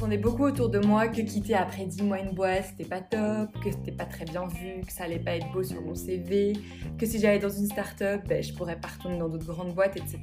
j'entendais 0.00 0.16
beaucoup 0.16 0.44
autour 0.44 0.70
de 0.70 0.78
moi 0.78 1.08
que 1.08 1.20
quitter 1.20 1.54
après 1.54 1.84
10 1.84 2.04
mois 2.04 2.20
une 2.20 2.30
boîte, 2.30 2.64
c'était 2.70 2.88
pas 2.88 3.02
top, 3.02 3.52
que 3.62 3.70
c'était 3.70 3.92
pas 3.92 4.06
très 4.06 4.24
bien 4.24 4.46
vu, 4.46 4.80
que 4.80 4.90
ça 4.90 5.04
allait 5.04 5.18
pas 5.18 5.36
être 5.36 5.52
beau 5.52 5.62
sur 5.62 5.82
mon 5.82 5.94
CV, 5.94 6.54
que 6.96 7.04
si 7.04 7.20
j'allais 7.20 7.38
dans 7.38 7.50
une 7.50 7.66
start-up, 7.66 8.22
ben, 8.26 8.42
je 8.42 8.54
pourrais 8.54 8.80
pas 8.80 8.88
retourner 8.88 9.18
dans 9.18 9.28
d'autres 9.28 9.44
grandes 9.46 9.74
boîtes, 9.74 9.98
etc. 9.98 10.20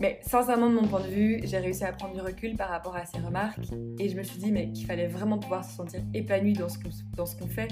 Mais 0.00 0.18
sincèrement, 0.22 0.70
de 0.70 0.74
mon 0.74 0.88
point 0.88 1.02
de 1.02 1.06
vue, 1.06 1.40
j'ai 1.44 1.58
réussi 1.58 1.84
à 1.84 1.92
prendre 1.92 2.14
du 2.14 2.20
recul 2.20 2.56
par 2.56 2.70
rapport 2.70 2.96
à 2.96 3.06
ces 3.06 3.18
remarques 3.18 3.60
et 4.00 4.08
je 4.08 4.16
me 4.16 4.24
suis 4.24 4.40
dit 4.40 4.52
qu'il 4.72 4.86
fallait 4.86 5.06
vraiment 5.06 5.38
pouvoir 5.38 5.64
se 5.64 5.76
sentir 5.76 6.00
épanoui 6.12 6.54
dans 6.54 6.68
ce 6.68 7.36
qu'on 7.36 7.46
fait. 7.46 7.68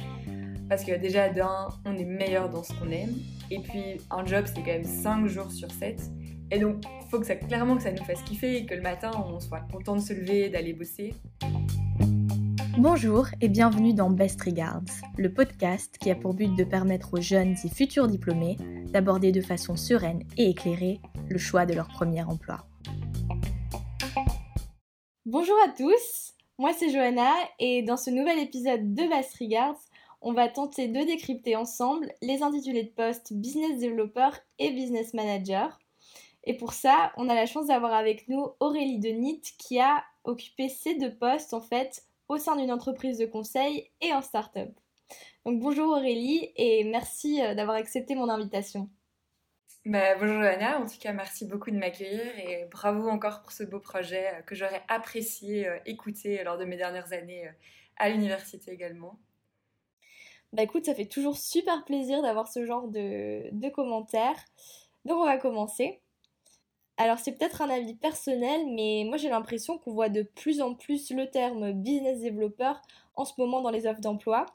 Parce 0.69 0.85
que 0.85 0.97
déjà, 0.97 1.31
d'un, 1.31 1.69
on 1.85 1.97
est 1.97 2.05
meilleur 2.05 2.49
dans 2.49 2.63
ce 2.63 2.73
qu'on 2.75 2.93
aime. 2.93 3.15
Et 3.51 3.59
puis, 3.59 4.01
un 4.11 4.25
job, 4.25 4.45
c'est 4.47 4.61
quand 4.61 4.67
même 4.67 4.85
5 4.85 5.27
jours 5.27 5.51
sur 5.51 5.71
7. 5.71 6.01
Et 6.53 6.61
donc, 6.61 6.85
il 6.85 7.11
faut 7.11 7.19
que 7.19 7.27
ça, 7.27 7.35
clairement 7.35 7.77
que 7.77 7.83
ça 7.83 7.91
nous 7.91 8.05
fasse 8.05 8.23
kiffer 8.23 8.59
et 8.59 8.67
que 8.67 8.75
le 8.75 8.81
matin, 8.81 9.11
on 9.27 9.41
soit 9.41 9.63
content 9.73 9.97
de 9.97 10.01
se 10.01 10.13
lever, 10.13 10.49
d'aller 10.49 10.75
bosser. 10.75 11.13
Bonjour 12.79 13.27
et 13.41 13.49
bienvenue 13.49 13.95
dans 13.95 14.11
Best 14.11 14.41
Regards, 14.43 14.85
le 15.19 15.33
podcast 15.33 15.99
qui 15.99 16.09
a 16.09 16.15
pour 16.15 16.35
but 16.35 16.55
de 16.55 16.63
permettre 16.63 17.15
aux 17.15 17.21
jeunes 17.21 17.57
et 17.65 17.69
futurs 17.69 18.07
diplômés 18.07 18.57
d'aborder 18.93 19.33
de 19.33 19.41
façon 19.41 19.75
sereine 19.75 20.23
et 20.37 20.51
éclairée 20.51 21.01
le 21.29 21.39
choix 21.39 21.67
de 21.67 21.75
leur 21.75 21.89
premier 21.89 22.23
emploi. 22.23 22.65
Bonjour 25.25 25.57
à 25.67 25.71
tous, 25.71 26.35
moi 26.59 26.71
c'est 26.79 26.91
Johanna 26.91 27.33
et 27.59 27.83
dans 27.83 27.97
ce 27.97 28.11
nouvel 28.11 28.39
épisode 28.39 28.95
de 28.95 29.09
Best 29.09 29.37
Regards, 29.41 29.81
on 30.21 30.33
va 30.33 30.49
tenter 30.49 30.87
de 30.87 31.05
décrypter 31.05 31.57
ensemble 31.57 32.13
les 32.23 32.43
intitulés 32.43 32.85
de 32.85 32.91
poste 32.91 33.33
Business 33.33 33.81
Developer 33.81 34.29
et 34.61 34.71
Business 34.71 35.13
Manager. 35.13 35.77
Et 36.49 36.57
pour 36.57 36.73
ça, 36.73 37.13
on 37.17 37.29
a 37.29 37.35
la 37.35 37.45
chance 37.45 37.67
d'avoir 37.67 37.93
avec 37.93 38.29
nous 38.29 38.53
Aurélie 38.61 39.01
Denit 39.01 39.43
qui 39.59 39.81
a 39.81 40.05
occupé 40.23 40.69
ces 40.69 40.95
deux 40.95 41.13
postes 41.13 41.53
en 41.53 41.61
fait 41.61 42.05
au 42.29 42.39
sein 42.39 42.55
d'une 42.55 42.71
entreprise 42.71 43.19
de 43.19 43.27
conseil 43.27 43.91
et 44.01 44.13
en 44.13 44.23
start-up. 44.23 44.71
Donc 45.45 45.59
bonjour 45.61 45.89
Aurélie 45.89 46.53
et 46.55 46.85
merci 46.85 47.43
euh, 47.43 47.55
d'avoir 47.55 47.77
accepté 47.77 48.15
mon 48.15 48.29
invitation. 48.29 48.89
Bah, 49.85 50.15
bonjour 50.17 50.41
Johanna, 50.41 50.81
en 50.81 50.87
tout 50.87 50.99
cas 51.01 51.13
merci 51.13 51.47
beaucoup 51.47 51.73
de 51.73 51.79
m'accueillir 51.79 52.39
et 52.39 52.67
bravo 52.71 53.09
encore 53.09 53.43
pour 53.43 53.51
ce 53.51 53.65
beau 53.65 53.81
projet 53.81 54.29
euh, 54.35 54.43
que 54.43 54.55
j'aurais 54.55 54.83
apprécié 54.87 55.69
euh, 55.69 55.79
écouter 55.85 56.43
lors 56.45 56.59
de 56.59 56.65
mes 56.65 56.77
dernières 56.77 57.13
années 57.13 57.51
à 57.97 58.09
l'université 58.09 58.71
également. 58.71 59.19
Bah 60.53 60.63
écoute, 60.63 60.85
ça 60.85 60.95
fait 60.95 61.07
toujours 61.07 61.37
super 61.37 61.85
plaisir 61.85 62.23
d'avoir 62.23 62.47
ce 62.47 62.65
genre 62.65 62.87
de, 62.87 63.49
de 63.51 63.69
commentaires. 63.69 64.45
Donc 65.05 65.19
on 65.19 65.25
va 65.25 65.39
commencer. 65.39 66.01
Alors 66.99 67.19
c'est 67.19 67.33
peut-être 67.33 67.61
un 67.61 67.69
avis 67.69 67.95
personnel, 67.95 68.67
mais 68.75 69.05
moi 69.07 69.19
j'ai 69.19 69.29
l'impression 69.29 69.77
qu'on 69.79 69.93
voit 69.93 70.09
de 70.09 70.23
plus 70.23 70.63
en 70.63 70.75
plus 70.75 71.11
le 71.11 71.31
terme 71.31 71.73
business 71.73 72.23
developer 72.23 72.73
en 73.17 73.25
ce 73.27 73.35
moment 73.39 73.61
dans 73.61 73.71
les 73.71 73.87
offres 73.87 74.01
d'emploi. 74.01 74.47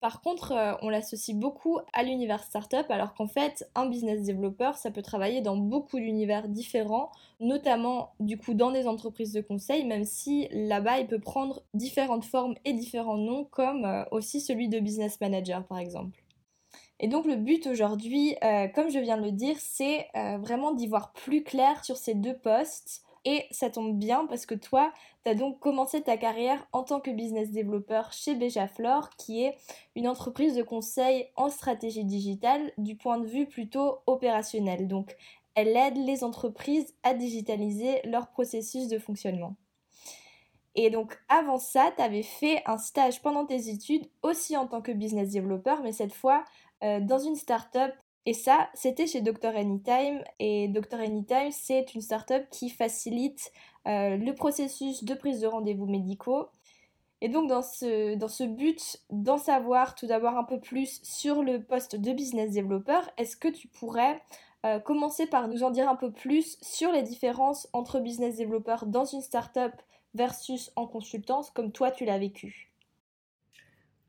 Par 0.00 0.20
contre, 0.20 0.52
euh, 0.52 0.74
on 0.82 0.90
l'associe 0.90 1.34
beaucoup 1.34 1.78
à 1.94 2.02
l'univers 2.02 2.42
startup, 2.42 2.90
alors 2.90 3.14
qu'en 3.14 3.26
fait, 3.26 3.70
un 3.74 3.86
business 3.86 4.22
developer, 4.26 4.72
ça 4.74 4.90
peut 4.90 5.00
travailler 5.00 5.40
dans 5.40 5.56
beaucoup 5.56 5.98
d'univers 5.98 6.48
différents, 6.48 7.10
notamment 7.40 8.12
du 8.20 8.36
coup 8.36 8.54
dans 8.54 8.70
des 8.70 8.86
entreprises 8.86 9.32
de 9.32 9.40
conseil, 9.40 9.84
même 9.86 10.04
si 10.04 10.48
là-bas, 10.50 10.98
il 10.98 11.06
peut 11.06 11.20
prendre 11.20 11.62
différentes 11.72 12.24
formes 12.24 12.54
et 12.64 12.74
différents 12.74 13.16
noms, 13.16 13.44
comme 13.44 13.84
euh, 13.84 14.04
aussi 14.10 14.40
celui 14.40 14.68
de 14.68 14.80
business 14.80 15.20
manager 15.20 15.64
par 15.64 15.78
exemple. 15.78 16.23
Et 17.00 17.08
donc 17.08 17.26
le 17.26 17.36
but 17.36 17.66
aujourd'hui, 17.66 18.36
euh, 18.44 18.68
comme 18.68 18.88
je 18.88 18.98
viens 18.98 19.16
de 19.16 19.24
le 19.24 19.32
dire, 19.32 19.56
c'est 19.58 20.06
vraiment 20.14 20.72
d'y 20.72 20.86
voir 20.86 21.12
plus 21.12 21.42
clair 21.42 21.84
sur 21.84 21.96
ces 21.96 22.14
deux 22.14 22.36
postes 22.36 23.04
et 23.24 23.46
ça 23.50 23.70
tombe 23.70 23.98
bien 23.98 24.26
parce 24.26 24.44
que 24.44 24.54
toi, 24.54 24.92
tu 25.24 25.30
as 25.30 25.34
donc 25.34 25.58
commencé 25.58 26.02
ta 26.02 26.16
carrière 26.16 26.66
en 26.72 26.82
tant 26.82 27.00
que 27.00 27.10
business 27.10 27.50
développeur 27.50 28.12
chez 28.12 28.34
Bejaflor, 28.34 29.10
qui 29.16 29.44
est 29.44 29.56
une 29.96 30.08
entreprise 30.08 30.54
de 30.54 30.62
conseil 30.62 31.28
en 31.36 31.48
stratégie 31.48 32.04
digitale 32.04 32.72
du 32.76 32.96
point 32.96 33.18
de 33.18 33.26
vue 33.26 33.46
plutôt 33.46 34.00
opérationnel. 34.06 34.88
Donc, 34.88 35.16
elle 35.54 35.76
aide 35.76 35.96
les 35.96 36.22
entreprises 36.22 36.94
à 37.02 37.14
digitaliser 37.14 38.00
leur 38.04 38.28
processus 38.28 38.88
de 38.88 38.98
fonctionnement. 38.98 39.56
Et 40.74 40.90
donc 40.90 41.16
avant 41.28 41.58
ça, 41.58 41.92
tu 41.96 42.02
avais 42.02 42.22
fait 42.22 42.62
un 42.66 42.78
stage 42.78 43.22
pendant 43.22 43.46
tes 43.46 43.68
études 43.68 44.08
aussi 44.22 44.56
en 44.56 44.66
tant 44.66 44.82
que 44.82 44.92
business 44.92 45.30
développeur, 45.30 45.82
mais 45.82 45.92
cette 45.92 46.14
fois 46.14 46.44
euh, 46.82 47.00
dans 47.00 47.18
une 47.18 47.36
start-up 47.36 47.94
et 48.26 48.32
ça, 48.32 48.70
c'était 48.74 49.06
chez 49.06 49.20
Dr 49.20 49.54
Anytime. 49.54 50.22
Et 50.38 50.68
Dr 50.68 50.98
Anytime, 50.98 51.50
c'est 51.50 51.94
une 51.94 52.00
startup 52.00 52.48
qui 52.50 52.70
facilite 52.70 53.52
euh, 53.86 54.16
le 54.16 54.34
processus 54.34 55.04
de 55.04 55.14
prise 55.14 55.40
de 55.40 55.46
rendez-vous 55.46 55.86
médicaux. 55.86 56.48
Et 57.20 57.28
donc, 57.28 57.48
dans 57.48 57.62
ce, 57.62 58.14
dans 58.16 58.28
ce 58.28 58.44
but 58.44 58.98
d'en 59.10 59.38
savoir 59.38 59.94
tout 59.94 60.06
d'abord 60.06 60.36
un 60.36 60.44
peu 60.44 60.58
plus 60.58 61.00
sur 61.02 61.42
le 61.42 61.62
poste 61.62 61.96
de 61.96 62.12
business 62.12 62.52
developer, 62.52 63.00
est-ce 63.18 63.36
que 63.36 63.48
tu 63.48 63.68
pourrais 63.68 64.22
euh, 64.64 64.78
commencer 64.78 65.26
par 65.26 65.48
nous 65.48 65.62
en 65.62 65.70
dire 65.70 65.88
un 65.88 65.96
peu 65.96 66.10
plus 66.10 66.58
sur 66.62 66.92
les 66.92 67.02
différences 67.02 67.68
entre 67.74 68.00
business 68.00 68.38
developer 68.38 68.76
dans 68.86 69.04
une 69.04 69.20
startup 69.20 69.72
versus 70.14 70.72
en 70.76 70.86
consultance, 70.86 71.50
comme 71.50 71.72
toi 71.72 71.90
tu 71.90 72.04
l'as 72.04 72.18
vécu 72.18 72.72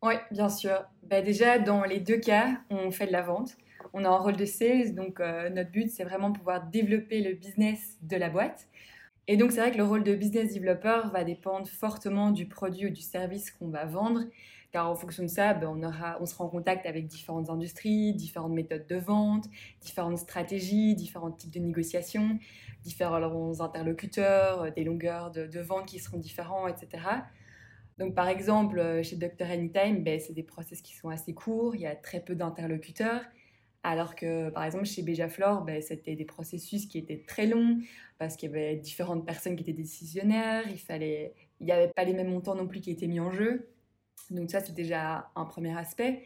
Oui, 0.02 0.14
bien 0.32 0.50
sûr. 0.50 0.86
Bah, 1.04 1.22
déjà, 1.22 1.60
dans 1.60 1.84
les 1.84 2.00
deux 2.00 2.20
cas, 2.20 2.62
on 2.70 2.92
fait 2.92 3.08
de 3.08 3.12
la 3.12 3.24
vente 3.24 3.58
on 3.94 4.04
a 4.04 4.10
un 4.10 4.18
rôle 4.18 4.36
de 4.36 4.46
sales, 4.46 4.94
donc 4.94 5.22
euh, 5.22 5.50
notre 5.50 5.72
but, 5.72 5.90
c'est 5.90 6.04
vraiment 6.04 6.34
pouvoir 6.34 6.68
développer 6.68 7.22
le 7.22 7.34
business 7.34 7.98
de 8.02 8.18
la 8.18 8.30
boîte. 8.30 8.68
Et 9.28 9.38
donc, 9.38 9.54
c'est 9.54 9.62
vrai 9.62 9.72
que 9.72 9.78
le 9.78 9.86
rôle 9.86 10.04
de 10.04 10.14
business 10.14 10.54
developer 10.54 11.04
va 11.14 11.24
dépendre 11.24 11.66
fortement 11.68 12.32
du 12.32 12.46
produit 12.46 12.88
ou 12.88 12.90
du 12.90 13.02
service 13.02 13.52
qu'on 13.52 13.70
va 13.70 13.86
vendre, 13.86 14.24
car 14.76 14.90
en 14.90 14.96
fonction 14.96 15.24
de 15.24 15.30
ça, 15.30 15.54
ben, 15.54 15.70
on, 15.70 15.82
aura, 15.84 16.18
on 16.20 16.26
sera 16.26 16.44
en 16.44 16.50
contact 16.50 16.86
avec 16.86 17.08
différentes 17.08 17.50
industries, 17.50 18.14
différentes 18.14 18.52
méthodes 18.52 18.86
de 18.88 18.98
vente, 18.98 19.46
différentes 19.80 20.18
stratégies, 20.18 20.96
différents 20.96 21.32
types 21.32 21.54
de 21.54 21.60
négociations, 21.60 22.38
différents 22.84 23.62
interlocuteurs, 23.62 24.64
euh, 24.64 24.72
des 24.72 24.84
longueurs 24.84 25.32
de, 25.32 25.62
vente 25.62 25.86
qui 25.86 26.00
seront 26.00 26.18
différents, 26.18 26.68
etc. 26.68 27.04
Donc, 28.00 28.16
par 28.16 28.28
exemple, 28.28 28.78
euh, 28.80 29.02
chez 29.02 29.16
Dr. 29.16 29.46
Anytime, 29.50 30.04
ben, 30.04 30.20
c'est 30.20 30.34
des 30.34 30.44
process 30.44 30.82
qui 30.82 30.94
sont 30.94 31.08
assez 31.08 31.34
courts, 31.34 31.74
il 31.76 31.80
y 31.84 31.88
a 31.88 31.96
très 31.96 32.20
peu 32.20 32.36
d'interlocuteurs. 32.36 33.22
Alors 33.82 34.14
que, 34.14 34.50
par 34.50 34.66
exemple, 34.66 34.84
chez 34.84 35.04
Bejaflor, 35.04 35.62
ben, 35.62 35.82
c'était 35.82 36.18
des 36.18 36.26
processus 36.26 36.86
qui 36.86 36.98
étaient 36.98 37.24
très 37.26 37.48
longs 37.48 37.80
parce 38.18 38.36
qu'il 38.36 38.52
y 38.52 38.54
avait 38.54 38.76
différentes 38.76 39.26
personnes 39.26 39.56
qui 39.56 39.64
étaient 39.64 39.72
décisionnaires, 39.72 40.66
il 40.70 40.80
fallait, 40.80 41.34
il 41.62 41.66
n'y 41.66 41.72
avait 41.72 41.94
pas 41.96 42.04
les 42.04 42.14
mêmes 42.14 42.30
montants 42.30 42.56
non 42.56 42.68
plus 42.68 42.82
qui 42.82 42.92
étaient 42.92 43.08
mis 43.08 43.22
en 43.22 43.32
jeu. 43.32 43.70
Donc 44.30 44.50
ça, 44.50 44.60
c'est 44.60 44.74
déjà 44.74 45.30
un 45.36 45.46
premier 45.46 45.78
aspect. 45.78 46.24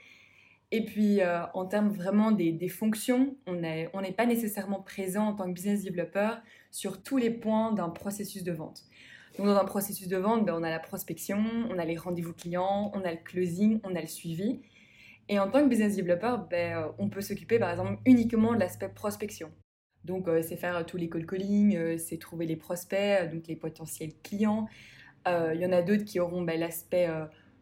Et 0.71 0.85
puis, 0.85 1.21
euh, 1.21 1.45
en 1.53 1.65
termes 1.65 1.89
vraiment 1.89 2.31
des, 2.31 2.69
fonctions, 2.69 3.35
on 3.47 3.53
n'est 3.53 3.89
on 3.93 4.03
pas 4.13 4.25
nécessairement 4.25 4.81
présent 4.81 5.27
en 5.27 5.33
tant 5.33 5.45
que 5.45 5.53
business 5.53 5.83
developer 5.83 6.29
sur 6.69 7.01
tous 7.01 7.17
les 7.17 7.31
points 7.31 7.71
d'un 7.71 7.89
processus 7.89 8.43
de 8.43 8.51
vente. 8.51 8.83
Donc, 9.37 9.47
dans 9.47 9.57
un 9.57 9.65
processus 9.65 10.07
de 10.07 10.17
vente, 10.17 10.45
ben, 10.45 10.53
on 10.53 10.63
a 10.63 10.69
la 10.69 10.79
prospection, 10.79 11.43
on 11.69 11.79
a 11.79 11.85
les 11.85 11.97
rendez-vous 11.97 12.33
clients, 12.33 12.91
on 12.93 13.03
a 13.03 13.11
le 13.11 13.17
closing, 13.23 13.79
on 13.83 13.95
a 13.95 14.01
le 14.01 14.07
suivi. 14.07 14.61
Et 15.27 15.39
en 15.39 15.49
tant 15.49 15.63
que 15.63 15.69
business 15.69 15.95
developer, 15.95 16.35
ben, 16.49 16.77
euh, 16.77 16.87
on 16.99 17.09
peut 17.09 17.21
s'occuper 17.21 17.57
par 17.57 17.71
exemple 17.71 17.99
uniquement 18.05 18.53
de 18.53 18.59
l'aspect 18.59 18.89
prospection. 18.89 19.51
Donc, 20.03 20.27
euh, 20.27 20.43
c'est 20.43 20.55
faire 20.55 20.85
tous 20.85 20.97
les 20.97 21.09
call 21.09 21.25
calling, 21.25 21.97
c'est 21.97 22.19
trouver 22.19 22.45
les 22.45 22.55
prospects, 22.55 23.31
donc 23.31 23.47
les 23.47 23.55
potentiels 23.55 24.13
clients. 24.23 24.67
Il 25.27 25.59
y 25.59 25.65
en 25.65 25.71
a 25.71 25.83
d'autres 25.83 26.05
qui 26.05 26.19
auront 26.19 26.41
ben, 26.41 26.59
l'aspect 26.59 27.07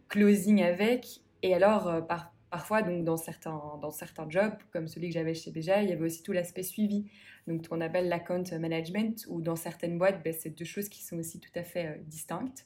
closing 0.10 0.62
avec. 0.62 1.22
Et 1.44 1.54
alors, 1.54 2.06
parfois, 2.50 2.82
donc, 2.82 3.04
dans, 3.04 3.18
certains, 3.18 3.62
dans 3.82 3.92
certains 3.92 4.30
jobs, 4.30 4.56
comme 4.72 4.88
celui 4.88 5.10
que 5.10 5.14
j'avais 5.14 5.34
chez 5.34 5.52
Beja, 5.52 5.82
il 5.84 5.90
y 5.90 5.94
avait 5.94 6.06
aussi 6.06 6.24
tout 6.24 6.32
l'aspect 6.32 6.64
suivi, 6.64 7.06
donc 7.48 7.64
ce 7.64 7.70
qu'on 7.70 7.82
appelle 7.82 8.10
l'account 8.10 8.44
management, 8.60 9.26
ou 9.30 9.42
dans 9.42 9.56
certaines 9.56 9.98
boîtes, 9.98 10.24
ben, 10.24 10.34
c'est 10.38 10.50
deux 10.50 10.66
choses 10.66 10.90
qui 10.90 11.04
sont 11.04 11.18
aussi 11.18 11.40
tout 11.40 11.52
à 11.56 11.64
fait 11.64 12.02
distinctes. 12.06 12.66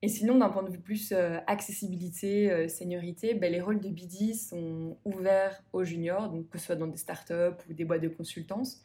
Et 0.00 0.08
sinon, 0.08 0.38
d'un 0.38 0.48
point 0.48 0.62
de 0.62 0.70
vue 0.70 0.78
plus 0.78 1.10
euh, 1.10 1.38
accessibilité, 1.48 2.52
euh, 2.52 2.68
seniorité, 2.68 3.34
ben, 3.34 3.50
les 3.50 3.60
rôles 3.60 3.80
de 3.80 3.88
BD 3.88 4.32
sont 4.32 4.96
ouverts 5.04 5.60
aux 5.72 5.82
juniors, 5.82 6.28
donc 6.30 6.48
que 6.48 6.58
ce 6.58 6.66
soit 6.66 6.76
dans 6.76 6.86
des 6.86 6.96
startups 6.96 7.58
ou 7.68 7.72
des 7.72 7.84
boîtes 7.84 8.02
de 8.02 8.08
consultance. 8.08 8.80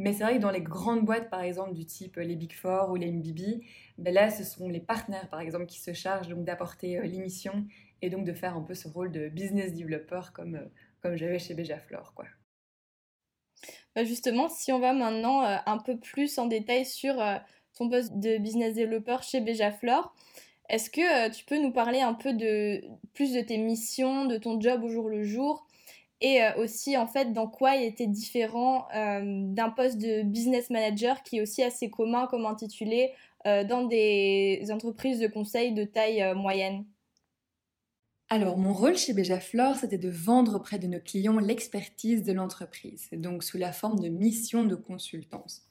Mais 0.00 0.12
c'est 0.12 0.24
vrai 0.24 0.36
que 0.36 0.42
dans 0.42 0.50
les 0.50 0.62
grandes 0.62 1.04
boîtes, 1.04 1.30
par 1.30 1.42
exemple, 1.42 1.74
du 1.74 1.84
type 1.84 2.16
euh, 2.18 2.22
les 2.22 2.36
Big 2.36 2.52
Four 2.52 2.90
ou 2.90 2.96
les 2.96 3.10
MBB, 3.10 3.62
ben 3.98 4.14
là, 4.14 4.30
ce 4.30 4.44
sont 4.44 4.68
les 4.68 4.80
partenaires, 4.80 5.28
par 5.28 5.40
exemple, 5.40 5.66
qui 5.66 5.78
se 5.78 5.92
chargent 5.92 6.28
donc 6.28 6.44
d'apporter 6.44 7.00
l'émission 7.02 7.66
et 8.02 8.10
donc 8.10 8.24
de 8.24 8.32
faire 8.32 8.56
un 8.56 8.62
peu 8.62 8.74
ce 8.74 8.88
rôle 8.88 9.12
de 9.12 9.28
business 9.28 9.74
developer 9.74 10.20
comme, 10.34 10.70
comme 11.02 11.16
j'avais 11.16 11.38
chez 11.38 11.54
Bejaflor, 11.54 12.14
quoi. 12.14 12.26
Bah, 13.94 14.04
justement, 14.04 14.48
si 14.48 14.72
on 14.72 14.78
va 14.78 14.92
maintenant 14.92 15.42
un 15.42 15.78
peu 15.78 15.98
plus 15.98 16.38
en 16.38 16.46
détail 16.46 16.86
sur 16.86 17.20
ton 17.76 17.88
poste 17.88 18.18
de 18.18 18.38
business 18.38 18.74
developer 18.74 19.18
chez 19.22 19.40
Bejaflor. 19.40 20.14
Est-ce 20.68 20.88
que 20.90 21.26
euh, 21.26 21.30
tu 21.30 21.44
peux 21.44 21.60
nous 21.60 21.72
parler 21.72 22.00
un 22.00 22.14
peu 22.14 22.32
de 22.32 22.80
plus 23.12 23.32
de 23.32 23.40
tes 23.40 23.58
missions, 23.58 24.26
de 24.26 24.36
ton 24.36 24.60
job 24.60 24.84
au 24.84 24.88
jour 24.88 25.08
le 25.08 25.24
jour 25.24 25.66
et 26.20 26.40
aussi 26.58 26.96
en 26.96 27.06
fait 27.06 27.32
dans 27.32 27.48
quoi 27.48 27.76
il 27.76 27.84
était 27.84 28.06
différent 28.06 28.86
d'un 28.92 29.70
poste 29.70 29.98
de 29.98 30.22
business 30.22 30.70
manager 30.70 31.22
qui 31.22 31.38
est 31.38 31.40
aussi 31.40 31.62
assez 31.62 31.90
commun 31.90 32.26
comme 32.26 32.46
intitulé 32.46 33.12
dans 33.44 33.86
des 33.86 34.66
entreprises 34.70 35.18
de 35.18 35.26
conseil 35.26 35.72
de 35.72 35.84
taille 35.84 36.34
moyenne. 36.34 36.84
Alors, 38.32 38.58
mon 38.58 38.72
rôle 38.72 38.96
chez 38.96 39.12
Béjaflore, 39.12 39.74
c'était 39.74 39.98
de 39.98 40.08
vendre 40.08 40.54
auprès 40.54 40.78
de 40.78 40.86
nos 40.86 41.00
clients 41.00 41.40
l'expertise 41.40 42.22
de 42.22 42.32
l'entreprise, 42.32 43.08
donc 43.12 43.42
sous 43.42 43.58
la 43.58 43.72
forme 43.72 43.98
de 43.98 44.08
mission 44.08 44.62
de 44.62 44.76
consultance. 44.76 45.66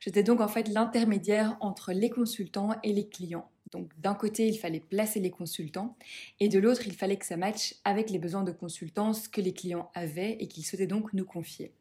J'étais 0.00 0.24
donc 0.24 0.40
en 0.40 0.48
fait 0.48 0.66
l'intermédiaire 0.66 1.56
entre 1.60 1.92
les 1.92 2.10
consultants 2.10 2.70
et 2.82 2.92
les 2.92 3.08
clients. 3.08 3.48
Donc 3.72 3.90
d'un 3.98 4.14
côté, 4.14 4.46
il 4.46 4.58
fallait 4.58 4.80
placer 4.80 5.18
les 5.18 5.30
consultants 5.30 5.96
et 6.38 6.48
de 6.48 6.58
l'autre, 6.58 6.86
il 6.86 6.92
fallait 6.92 7.16
que 7.16 7.26
ça 7.26 7.36
matche 7.36 7.74
avec 7.84 8.10
les 8.10 8.18
besoins 8.18 8.44
de 8.44 8.52
consultance 8.52 9.28
que 9.28 9.40
les 9.40 9.52
clients 9.52 9.90
avaient 9.94 10.36
et 10.38 10.46
qu'ils 10.46 10.64
souhaitaient 10.64 10.86
donc 10.86 11.12
nous 11.14 11.24
confier. 11.24 11.72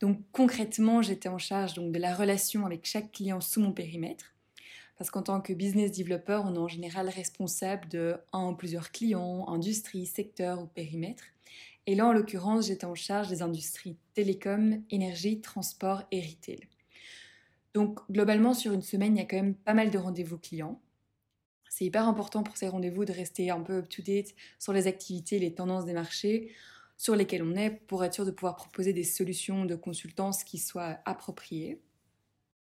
Donc 0.00 0.20
concrètement, 0.32 1.02
j'étais 1.02 1.28
en 1.28 1.38
charge 1.38 1.74
de 1.74 1.98
la 1.98 2.14
relation 2.14 2.66
avec 2.66 2.84
chaque 2.84 3.12
client 3.12 3.40
sous 3.40 3.60
mon 3.60 3.72
périmètre 3.72 4.34
parce 5.00 5.10
qu'en 5.10 5.22
tant 5.22 5.40
que 5.40 5.54
business 5.54 5.92
developer, 5.92 6.42
on 6.44 6.54
est 6.54 6.58
en 6.58 6.68
général 6.68 7.08
responsable 7.08 7.88
de 7.88 8.18
un 8.34 8.50
ou 8.50 8.54
plusieurs 8.54 8.92
clients, 8.92 9.48
industries, 9.48 10.04
secteurs 10.04 10.60
ou 10.60 10.66
périmètres. 10.66 11.24
Et 11.86 11.94
là, 11.94 12.06
en 12.06 12.12
l'occurrence, 12.12 12.66
j'étais 12.66 12.84
en 12.84 12.94
charge 12.94 13.28
des 13.28 13.40
industries 13.40 13.96
télécom, 14.12 14.82
énergie, 14.90 15.40
transport 15.40 16.02
et 16.10 16.20
retail. 16.20 16.68
Donc, 17.72 18.00
globalement, 18.10 18.52
sur 18.52 18.74
une 18.74 18.82
semaine, 18.82 19.16
il 19.16 19.20
y 19.20 19.22
a 19.22 19.24
quand 19.24 19.36
même 19.36 19.54
pas 19.54 19.72
mal 19.72 19.90
de 19.90 19.96
rendez-vous 19.96 20.36
clients. 20.36 20.78
C'est 21.70 21.84
hyper 21.84 22.06
important 22.08 22.42
pour 22.42 22.56
ces 22.56 22.68
rendez-vous 22.68 23.04
de 23.04 23.12
rester 23.12 23.48
un 23.50 23.60
peu 23.60 23.78
up-to-date 23.78 24.34
sur 24.58 24.72
les 24.72 24.88
activités, 24.88 25.38
les 25.38 25.54
tendances 25.54 25.84
des 25.84 25.92
marchés 25.92 26.52
sur 26.96 27.14
lesquels 27.14 27.44
on 27.44 27.54
est 27.54 27.70
pour 27.70 28.04
être 28.04 28.12
sûr 28.12 28.26
de 28.26 28.32
pouvoir 28.32 28.56
proposer 28.56 28.92
des 28.92 29.04
solutions 29.04 29.64
de 29.64 29.76
consultance 29.76 30.42
qui 30.42 30.58
soient 30.58 30.98
appropriées. 31.06 31.80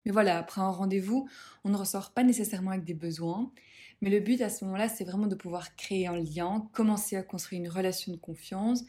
Mais 0.07 0.13
voilà, 0.13 0.39
après 0.39 0.63
un 0.63 0.71
rendez-vous, 0.71 1.29
on 1.63 1.69
ne 1.69 1.77
ressort 1.77 2.13
pas 2.13 2.25
nécessairement 2.25 2.71
avec 2.71 2.85
des 2.85 2.95
besoins. 2.95 3.53
Mais 4.01 4.09
le 4.09 4.21
but 4.21 4.41
à 4.41 4.49
ce 4.49 4.65
moment-là, 4.65 4.89
c'est 4.89 5.05
vraiment 5.05 5.27
de 5.27 5.35
pouvoir 5.35 5.77
créer 5.77 6.07
un 6.07 6.17
lien, 6.17 6.69
commencer 6.73 7.17
à 7.17 7.23
construire 7.23 7.61
une 7.63 7.69
relation 7.69 8.13
de 8.13 8.17
confiance, 8.17 8.83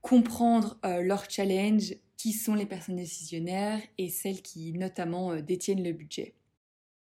comprendre 0.00 0.78
euh, 0.84 1.00
leurs 1.00 1.30
challenges, 1.30 1.94
qui 2.16 2.32
sont 2.32 2.54
les 2.54 2.66
personnes 2.66 2.96
décisionnaires 2.96 3.80
et 3.98 4.08
celles 4.08 4.42
qui 4.42 4.72
notamment 4.72 5.32
euh, 5.32 5.40
détiennent 5.40 5.82
le 5.82 5.92
budget. 5.92 6.34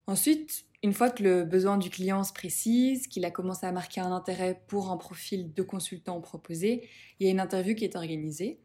Ensuite, 0.07 0.67
une 0.83 0.95
fois 0.95 1.11
que 1.11 1.23
le 1.23 1.45
besoin 1.45 1.77
du 1.77 1.91
client 1.91 2.25
se 2.25 2.33
précise, 2.33 3.07
qu'il 3.07 3.25
a 3.25 3.31
commencé 3.31 3.67
à 3.67 3.73
marquer 3.73 4.01
un 4.01 4.13
intérêt 4.13 4.63
pour 4.67 4.91
un 4.91 4.97
profil 4.97 5.53
de 5.53 5.63
consultant 5.63 6.21
proposé, 6.21 6.89
il 7.19 7.27
y 7.27 7.29
a 7.29 7.33
une 7.33 7.41
interview 7.41 7.75
qui 7.75 7.85
est 7.85 7.97
organisée. 7.97 8.61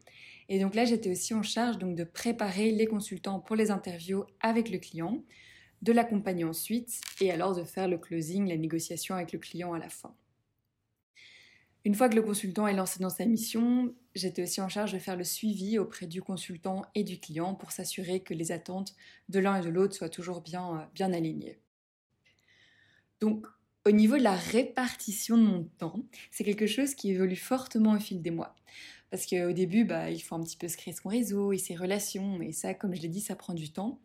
Et 0.48 0.58
donc 0.58 0.74
là, 0.74 0.84
j'étais 0.84 1.10
aussi 1.10 1.34
en 1.34 1.42
charge 1.42 1.78
donc 1.78 1.94
de 1.94 2.04
préparer 2.04 2.70
les 2.70 2.86
consultants 2.86 3.40
pour 3.40 3.56
les 3.56 3.70
interviews 3.70 4.24
avec 4.40 4.70
le 4.70 4.78
client, 4.78 5.24
de 5.82 5.92
l'accompagner 5.92 6.44
ensuite 6.44 7.00
et 7.20 7.30
alors 7.30 7.54
de 7.54 7.64
faire 7.64 7.88
le 7.88 7.98
closing, 7.98 8.48
la 8.48 8.56
négociation 8.56 9.14
avec 9.14 9.32
le 9.32 9.38
client 9.38 9.74
à 9.74 9.78
la 9.78 9.90
fin. 9.90 10.14
Une 11.84 11.94
fois 11.94 12.08
que 12.08 12.16
le 12.16 12.22
consultant 12.22 12.66
est 12.66 12.74
lancé 12.74 12.98
dans 12.98 13.10
sa 13.10 13.26
mission, 13.26 13.94
j'étais 14.14 14.42
aussi 14.42 14.60
en 14.60 14.68
charge 14.68 14.92
de 14.92 14.98
faire 14.98 15.16
le 15.16 15.22
suivi 15.22 15.78
auprès 15.78 16.06
du 16.06 16.22
consultant 16.22 16.82
et 16.94 17.04
du 17.04 17.20
client 17.20 17.54
pour 17.54 17.72
s'assurer 17.72 18.20
que 18.20 18.34
les 18.34 18.50
attentes 18.52 18.94
de 19.28 19.38
l'un 19.38 19.60
et 19.60 19.64
de 19.64 19.68
l'autre 19.68 19.94
soient 19.94 20.08
toujours 20.08 20.40
bien, 20.40 20.80
euh, 20.80 20.84
bien 20.94 21.12
alignées. 21.12 21.60
Donc, 23.20 23.46
au 23.86 23.90
niveau 23.90 24.16
de 24.16 24.22
la 24.22 24.34
répartition 24.34 25.38
de 25.38 25.44
mon 25.44 25.64
temps, 25.78 26.04
c'est 26.30 26.44
quelque 26.44 26.66
chose 26.66 26.94
qui 26.94 27.10
évolue 27.10 27.36
fortement 27.36 27.92
au 27.92 28.00
fil 28.00 28.20
des 28.20 28.30
mois. 28.30 28.54
Parce 29.10 29.26
qu'au 29.26 29.52
début, 29.52 29.84
bah, 29.84 30.10
il 30.10 30.18
faut 30.20 30.34
un 30.34 30.42
petit 30.42 30.56
peu 30.56 30.68
se 30.68 30.76
créer 30.76 30.92
son 30.92 31.08
réseau 31.08 31.52
et 31.52 31.58
ses 31.58 31.76
relations, 31.76 32.40
et 32.42 32.52
ça, 32.52 32.74
comme 32.74 32.94
je 32.94 33.02
l'ai 33.02 33.08
dit, 33.08 33.20
ça 33.20 33.36
prend 33.36 33.54
du 33.54 33.70
temps. 33.70 34.00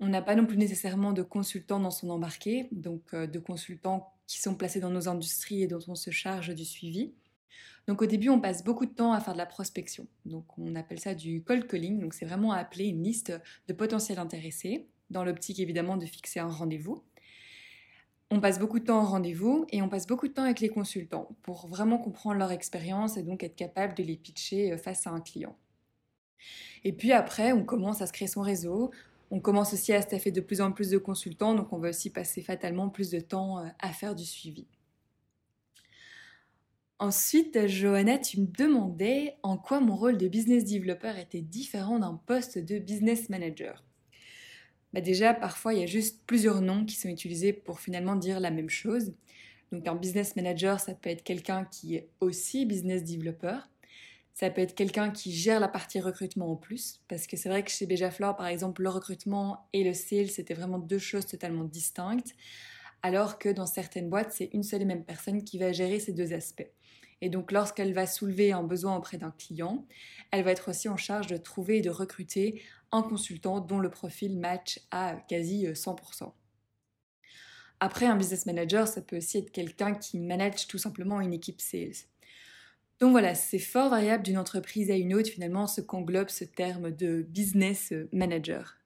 On 0.00 0.08
n'a 0.08 0.22
pas 0.22 0.34
non 0.34 0.46
plus 0.46 0.56
nécessairement 0.56 1.12
de 1.12 1.22
consultants 1.22 1.80
dans 1.80 1.90
son 1.90 2.10
embarqué, 2.10 2.68
donc 2.72 3.02
euh, 3.14 3.26
de 3.26 3.38
consultants 3.38 4.12
qui 4.26 4.40
sont 4.40 4.54
placés 4.54 4.80
dans 4.80 4.90
nos 4.90 5.08
industries 5.08 5.62
et 5.62 5.66
dont 5.66 5.80
on 5.88 5.94
se 5.94 6.10
charge 6.10 6.54
du 6.54 6.64
suivi. 6.64 7.12
Donc 7.86 8.02
au 8.02 8.06
début, 8.06 8.28
on 8.28 8.40
passe 8.40 8.64
beaucoup 8.64 8.86
de 8.86 8.90
temps 8.90 9.12
à 9.12 9.20
faire 9.20 9.34
de 9.34 9.38
la 9.38 9.46
prospection. 9.46 10.06
Donc 10.24 10.58
on 10.58 10.74
appelle 10.74 10.98
ça 10.98 11.14
du 11.14 11.42
cold 11.42 11.66
calling, 11.66 12.00
donc 12.00 12.14
c'est 12.14 12.26
vraiment 12.26 12.52
appeler 12.52 12.86
une 12.86 13.02
liste 13.02 13.32
de 13.68 13.72
potentiels 13.72 14.18
intéressés, 14.18 14.88
dans 15.10 15.24
l'optique 15.24 15.60
évidemment 15.60 15.96
de 15.96 16.06
fixer 16.06 16.40
un 16.40 16.48
rendez-vous. 16.48 17.04
On 18.30 18.40
passe 18.40 18.58
beaucoup 18.58 18.80
de 18.80 18.84
temps 18.84 18.98
en 18.98 19.06
rendez-vous 19.06 19.66
et 19.70 19.82
on 19.82 19.88
passe 19.88 20.06
beaucoup 20.06 20.26
de 20.26 20.32
temps 20.32 20.42
avec 20.42 20.58
les 20.58 20.68
consultants 20.68 21.28
pour 21.42 21.68
vraiment 21.68 21.98
comprendre 21.98 22.38
leur 22.38 22.50
expérience 22.50 23.16
et 23.16 23.22
donc 23.22 23.44
être 23.44 23.54
capable 23.54 23.94
de 23.94 24.02
les 24.02 24.16
pitcher 24.16 24.72
euh, 24.72 24.78
face 24.78 25.06
à 25.06 25.10
un 25.10 25.20
client. 25.20 25.56
Et 26.82 26.92
puis 26.92 27.12
après, 27.12 27.52
on 27.52 27.64
commence 27.64 28.02
à 28.02 28.06
se 28.06 28.12
créer 28.12 28.28
son 28.28 28.42
réseau, 28.42 28.90
on 29.30 29.40
commence 29.40 29.72
aussi 29.72 29.92
à 29.92 30.02
staffer 30.02 30.32
de 30.32 30.40
plus 30.40 30.60
en 30.60 30.72
plus 30.72 30.90
de 30.90 30.98
consultants, 30.98 31.54
donc 31.54 31.72
on 31.72 31.78
va 31.78 31.90
aussi 31.90 32.10
passer 32.10 32.42
fatalement 32.42 32.88
plus 32.88 33.10
de 33.10 33.20
temps 33.20 33.60
euh, 33.60 33.68
à 33.78 33.92
faire 33.92 34.14
du 34.16 34.24
suivi. 34.24 34.66
Ensuite, 36.98 37.66
Johanna, 37.66 38.18
tu 38.18 38.40
me 38.40 38.46
demandais 38.46 39.36
en 39.42 39.58
quoi 39.58 39.80
mon 39.80 39.94
rôle 39.94 40.16
de 40.16 40.28
business 40.28 40.64
developer 40.64 41.12
était 41.20 41.42
différent 41.42 41.98
d'un 41.98 42.14
poste 42.26 42.58
de 42.58 42.78
business 42.78 43.28
manager. 43.28 43.84
Bah 44.96 45.02
déjà, 45.02 45.34
parfois, 45.34 45.74
il 45.74 45.80
y 45.80 45.82
a 45.82 45.86
juste 45.86 46.22
plusieurs 46.26 46.62
noms 46.62 46.86
qui 46.86 46.94
sont 46.94 47.10
utilisés 47.10 47.52
pour 47.52 47.80
finalement 47.80 48.16
dire 48.16 48.40
la 48.40 48.50
même 48.50 48.70
chose. 48.70 49.12
Donc 49.70 49.86
un 49.86 49.94
business 49.94 50.36
manager, 50.36 50.80
ça 50.80 50.94
peut 50.94 51.10
être 51.10 51.22
quelqu'un 51.22 51.66
qui 51.66 51.96
est 51.96 52.08
aussi 52.20 52.64
business 52.64 53.04
developer. 53.04 53.58
Ça 54.32 54.48
peut 54.48 54.62
être 54.62 54.74
quelqu'un 54.74 55.10
qui 55.10 55.32
gère 55.32 55.60
la 55.60 55.68
partie 55.68 56.00
recrutement 56.00 56.50
en 56.50 56.56
plus, 56.56 57.02
parce 57.08 57.26
que 57.26 57.36
c'est 57.36 57.50
vrai 57.50 57.62
que 57.62 57.70
chez 57.70 57.84
Bejaflor, 57.84 58.36
par 58.36 58.46
exemple, 58.46 58.82
le 58.82 58.88
recrutement 58.88 59.68
et 59.74 59.84
le 59.84 59.92
sales, 59.92 60.30
c'était 60.30 60.54
vraiment 60.54 60.78
deux 60.78 60.98
choses 60.98 61.26
totalement 61.26 61.64
distinctes, 61.64 62.34
alors 63.02 63.38
que 63.38 63.50
dans 63.50 63.66
certaines 63.66 64.08
boîtes, 64.08 64.32
c'est 64.32 64.48
une 64.54 64.62
seule 64.62 64.80
et 64.80 64.86
même 64.86 65.04
personne 65.04 65.44
qui 65.44 65.58
va 65.58 65.72
gérer 65.72 66.00
ces 66.00 66.14
deux 66.14 66.32
aspects. 66.32 66.72
Et 67.20 67.28
donc 67.30 67.52
lorsqu'elle 67.52 67.94
va 67.94 68.06
soulever 68.06 68.52
un 68.52 68.62
besoin 68.62 68.96
auprès 68.96 69.16
d'un 69.16 69.30
client, 69.30 69.86
elle 70.30 70.42
va 70.42 70.52
être 70.52 70.70
aussi 70.70 70.88
en 70.88 70.96
charge 70.96 71.26
de 71.26 71.36
trouver 71.36 71.78
et 71.78 71.82
de 71.82 71.90
recruter 71.90 72.62
un 72.96 73.02
consultant 73.02 73.60
dont 73.60 73.78
le 73.78 73.90
profil 73.90 74.38
match 74.38 74.80
à 74.90 75.16
quasi 75.28 75.66
100%. 75.66 76.24
Euh, 76.24 76.26
Après, 77.80 78.06
un 78.06 78.16
business 78.16 78.46
manager, 78.46 78.88
ça 78.88 79.02
peut 79.02 79.18
aussi 79.18 79.38
être 79.38 79.52
quelqu'un 79.52 79.94
qui 79.94 80.18
manage 80.18 80.66
tout 80.66 80.78
simplement 80.78 81.20
une 81.20 81.32
équipe 81.32 81.60
sales. 81.60 82.06
Donc 82.98 83.10
voilà, 83.10 83.34
c'est 83.34 83.58
fort 83.58 83.90
variable 83.90 84.22
d'une 84.22 84.38
entreprise 84.38 84.90
à 84.90 84.96
une 84.96 85.14
autre 85.14 85.28
finalement 85.28 85.66
ce 85.66 85.82
qu'englobe 85.82 86.30
ce 86.30 86.44
terme 86.44 86.90
de 86.90 87.22
business 87.22 87.92
manager. 88.12 88.76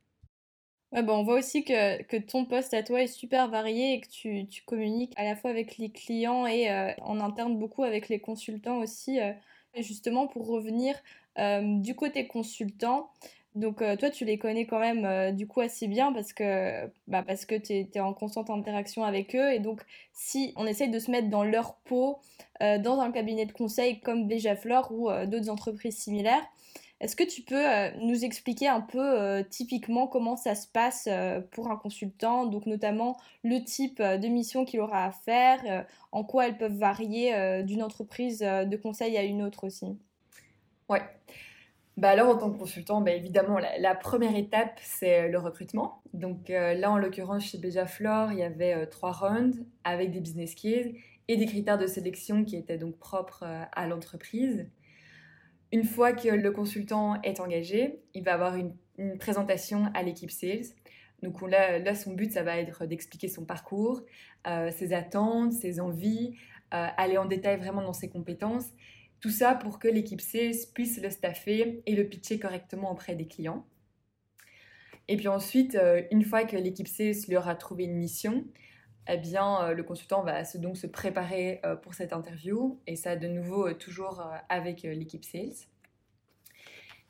Ouais, 0.92 1.04
bon, 1.04 1.18
on 1.18 1.22
voit 1.22 1.38
aussi 1.38 1.62
que, 1.62 2.02
que, 2.02 2.16
ton 2.16 2.44
poste 2.46 2.74
à 2.74 2.82
toi 2.82 3.00
est 3.02 3.06
super 3.06 3.48
varié 3.48 3.94
et 3.94 4.00
que 4.00 4.08
tu, 4.08 4.46
tu 4.48 4.62
communiques 4.64 5.12
à 5.16 5.22
la 5.22 5.36
fois 5.36 5.50
avec 5.50 5.78
les 5.78 5.90
clients 5.90 6.46
et 6.46 6.68
euh, 6.68 6.92
en 7.02 7.20
interne 7.20 7.56
beaucoup 7.58 7.84
avec 7.84 8.08
les 8.08 8.18
consultants 8.18 8.78
aussi. 8.78 9.20
Euh. 9.20 9.32
justement, 9.76 10.26
pour 10.26 10.48
revenir 10.48 10.96
euh, 11.38 11.62
du 11.78 11.94
côté 11.94 12.26
consultant, 12.26 13.12
donc 13.54 13.78
toi, 13.98 14.10
tu 14.10 14.24
les 14.24 14.38
connais 14.38 14.66
quand 14.66 14.78
même 14.78 15.34
du 15.34 15.46
coup 15.46 15.60
assez 15.60 15.88
bien 15.88 16.12
parce 16.12 16.32
que, 16.32 16.86
bah, 17.08 17.22
parce 17.22 17.46
que 17.46 17.56
tu 17.56 17.72
es, 17.72 18.00
en 18.00 18.14
constante 18.14 18.50
interaction 18.50 19.04
avec 19.04 19.34
eux. 19.34 19.52
Et 19.52 19.58
donc, 19.58 19.82
si 20.12 20.52
on 20.56 20.66
essaye 20.66 20.90
de 20.90 20.98
se 20.98 21.10
mettre 21.10 21.28
dans 21.28 21.44
leur 21.44 21.74
peau, 21.76 22.18
dans 22.60 23.00
un 23.00 23.10
cabinet 23.10 23.46
de 23.46 23.52
conseil 23.52 24.00
comme 24.00 24.28
Béjaflor 24.28 24.92
ou 24.92 25.10
d'autres 25.26 25.50
entreprises 25.50 25.98
similaires, 25.98 26.46
est-ce 27.00 27.16
que 27.16 27.24
tu 27.24 27.40
peux 27.40 27.66
euh, 27.66 27.90
nous 28.02 28.24
expliquer 28.26 28.68
un 28.68 28.82
peu 28.82 29.00
euh, 29.00 29.42
typiquement 29.42 30.06
comment 30.06 30.36
ça 30.36 30.54
se 30.54 30.68
passe 30.68 31.08
euh, 31.10 31.40
pour 31.50 31.70
un 31.70 31.76
consultant, 31.76 32.44
donc 32.44 32.66
notamment 32.66 33.16
le 33.42 33.64
type 33.64 34.02
de 34.02 34.28
mission 34.28 34.66
qu'il 34.66 34.80
aura 34.80 35.06
à 35.06 35.10
faire, 35.10 35.86
en 36.12 36.24
quoi 36.24 36.46
elles 36.46 36.58
peuvent 36.58 36.76
varier 36.76 37.62
d'une 37.64 37.82
entreprise 37.82 38.40
de 38.40 38.76
conseil 38.76 39.16
à 39.16 39.22
une 39.22 39.42
autre 39.42 39.66
aussi? 39.66 39.96
Ouais. 40.90 41.00
Bah 41.96 42.10
alors 42.10 42.28
en 42.28 42.38
tant 42.38 42.50
que 42.50 42.58
consultant, 42.58 43.00
bah 43.02 43.10
évidemment 43.10 43.58
la, 43.58 43.94
première 43.94 44.36
étape 44.36 44.78
c'est 44.82 45.28
le 45.28 45.38
recrutement. 45.38 46.02
Donc 46.14 46.48
là 46.48 46.90
en 46.90 46.96
l'occurrence 46.96 47.44
chez 47.44 47.58
Bejaflor, 47.58 48.32
il 48.32 48.38
y 48.38 48.42
avait 48.42 48.86
trois 48.86 49.12
rounds 49.12 49.58
avec 49.84 50.10
des 50.10 50.20
business 50.20 50.54
cases 50.54 50.86
et 51.28 51.36
des 51.36 51.46
critères 51.46 51.78
de 51.78 51.86
sélection 51.86 52.44
qui 52.44 52.56
étaient 52.56 52.78
donc 52.78 52.96
propres 52.96 53.44
à 53.44 53.86
l'entreprise. 53.86 54.66
Une 55.72 55.84
fois 55.84 56.12
que 56.12 56.28
le 56.28 56.50
consultant 56.50 57.20
est 57.22 57.38
engagé, 57.38 58.00
il 58.14 58.24
va 58.24 58.34
avoir 58.34 58.56
une, 58.56 58.74
présentation 59.18 59.90
à 59.94 60.02
l'équipe 60.02 60.30
sales. 60.30 60.74
Donc 61.22 61.40
là, 61.48 61.94
son 61.94 62.12
but, 62.12 62.32
ça 62.32 62.42
va 62.42 62.58
être 62.58 62.84
d'expliquer 62.84 63.28
son 63.28 63.46
parcours, 63.46 64.02
euh, 64.46 64.70
ses 64.72 64.92
attentes, 64.92 65.52
ses 65.52 65.80
envies, 65.80 66.36
euh, 66.74 66.86
aller 66.98 67.16
en 67.16 67.24
détail 67.24 67.56
vraiment 67.56 67.80
dans 67.80 67.94
ses 67.94 68.10
compétences. 68.10 68.66
Tout 69.20 69.30
ça 69.30 69.54
pour 69.54 69.78
que 69.78 69.88
l'équipe 69.88 70.20
sales 70.20 70.54
puisse 70.74 71.00
le 71.00 71.10
staffer 71.10 71.82
et 71.84 71.94
le 71.94 72.04
pitcher 72.04 72.38
correctement 72.38 72.90
auprès 72.90 73.14
des 73.14 73.26
clients. 73.26 73.66
Et 75.08 75.16
puis 75.16 75.28
ensuite, 75.28 75.74
euh, 75.74 76.02
une 76.10 76.24
fois 76.24 76.44
que 76.44 76.56
l'équipe 76.56 76.88
sales 76.88 77.16
lui 77.28 77.36
aura 77.36 77.54
trouvé 77.54 77.84
une 77.84 77.96
mission, 77.96 78.44
eh 79.08 79.16
bien, 79.16 79.72
le 79.72 79.82
consultant 79.82 80.22
va 80.22 80.44
donc 80.54 80.76
se 80.76 80.86
préparer 80.86 81.60
pour 81.82 81.94
cette 81.94 82.12
interview 82.12 82.78
et 82.86 82.94
ça 82.94 83.16
de 83.16 83.26
nouveau 83.26 83.72
toujours 83.72 84.22
avec 84.48 84.82
l'équipe 84.82 85.24
sales. 85.24 85.66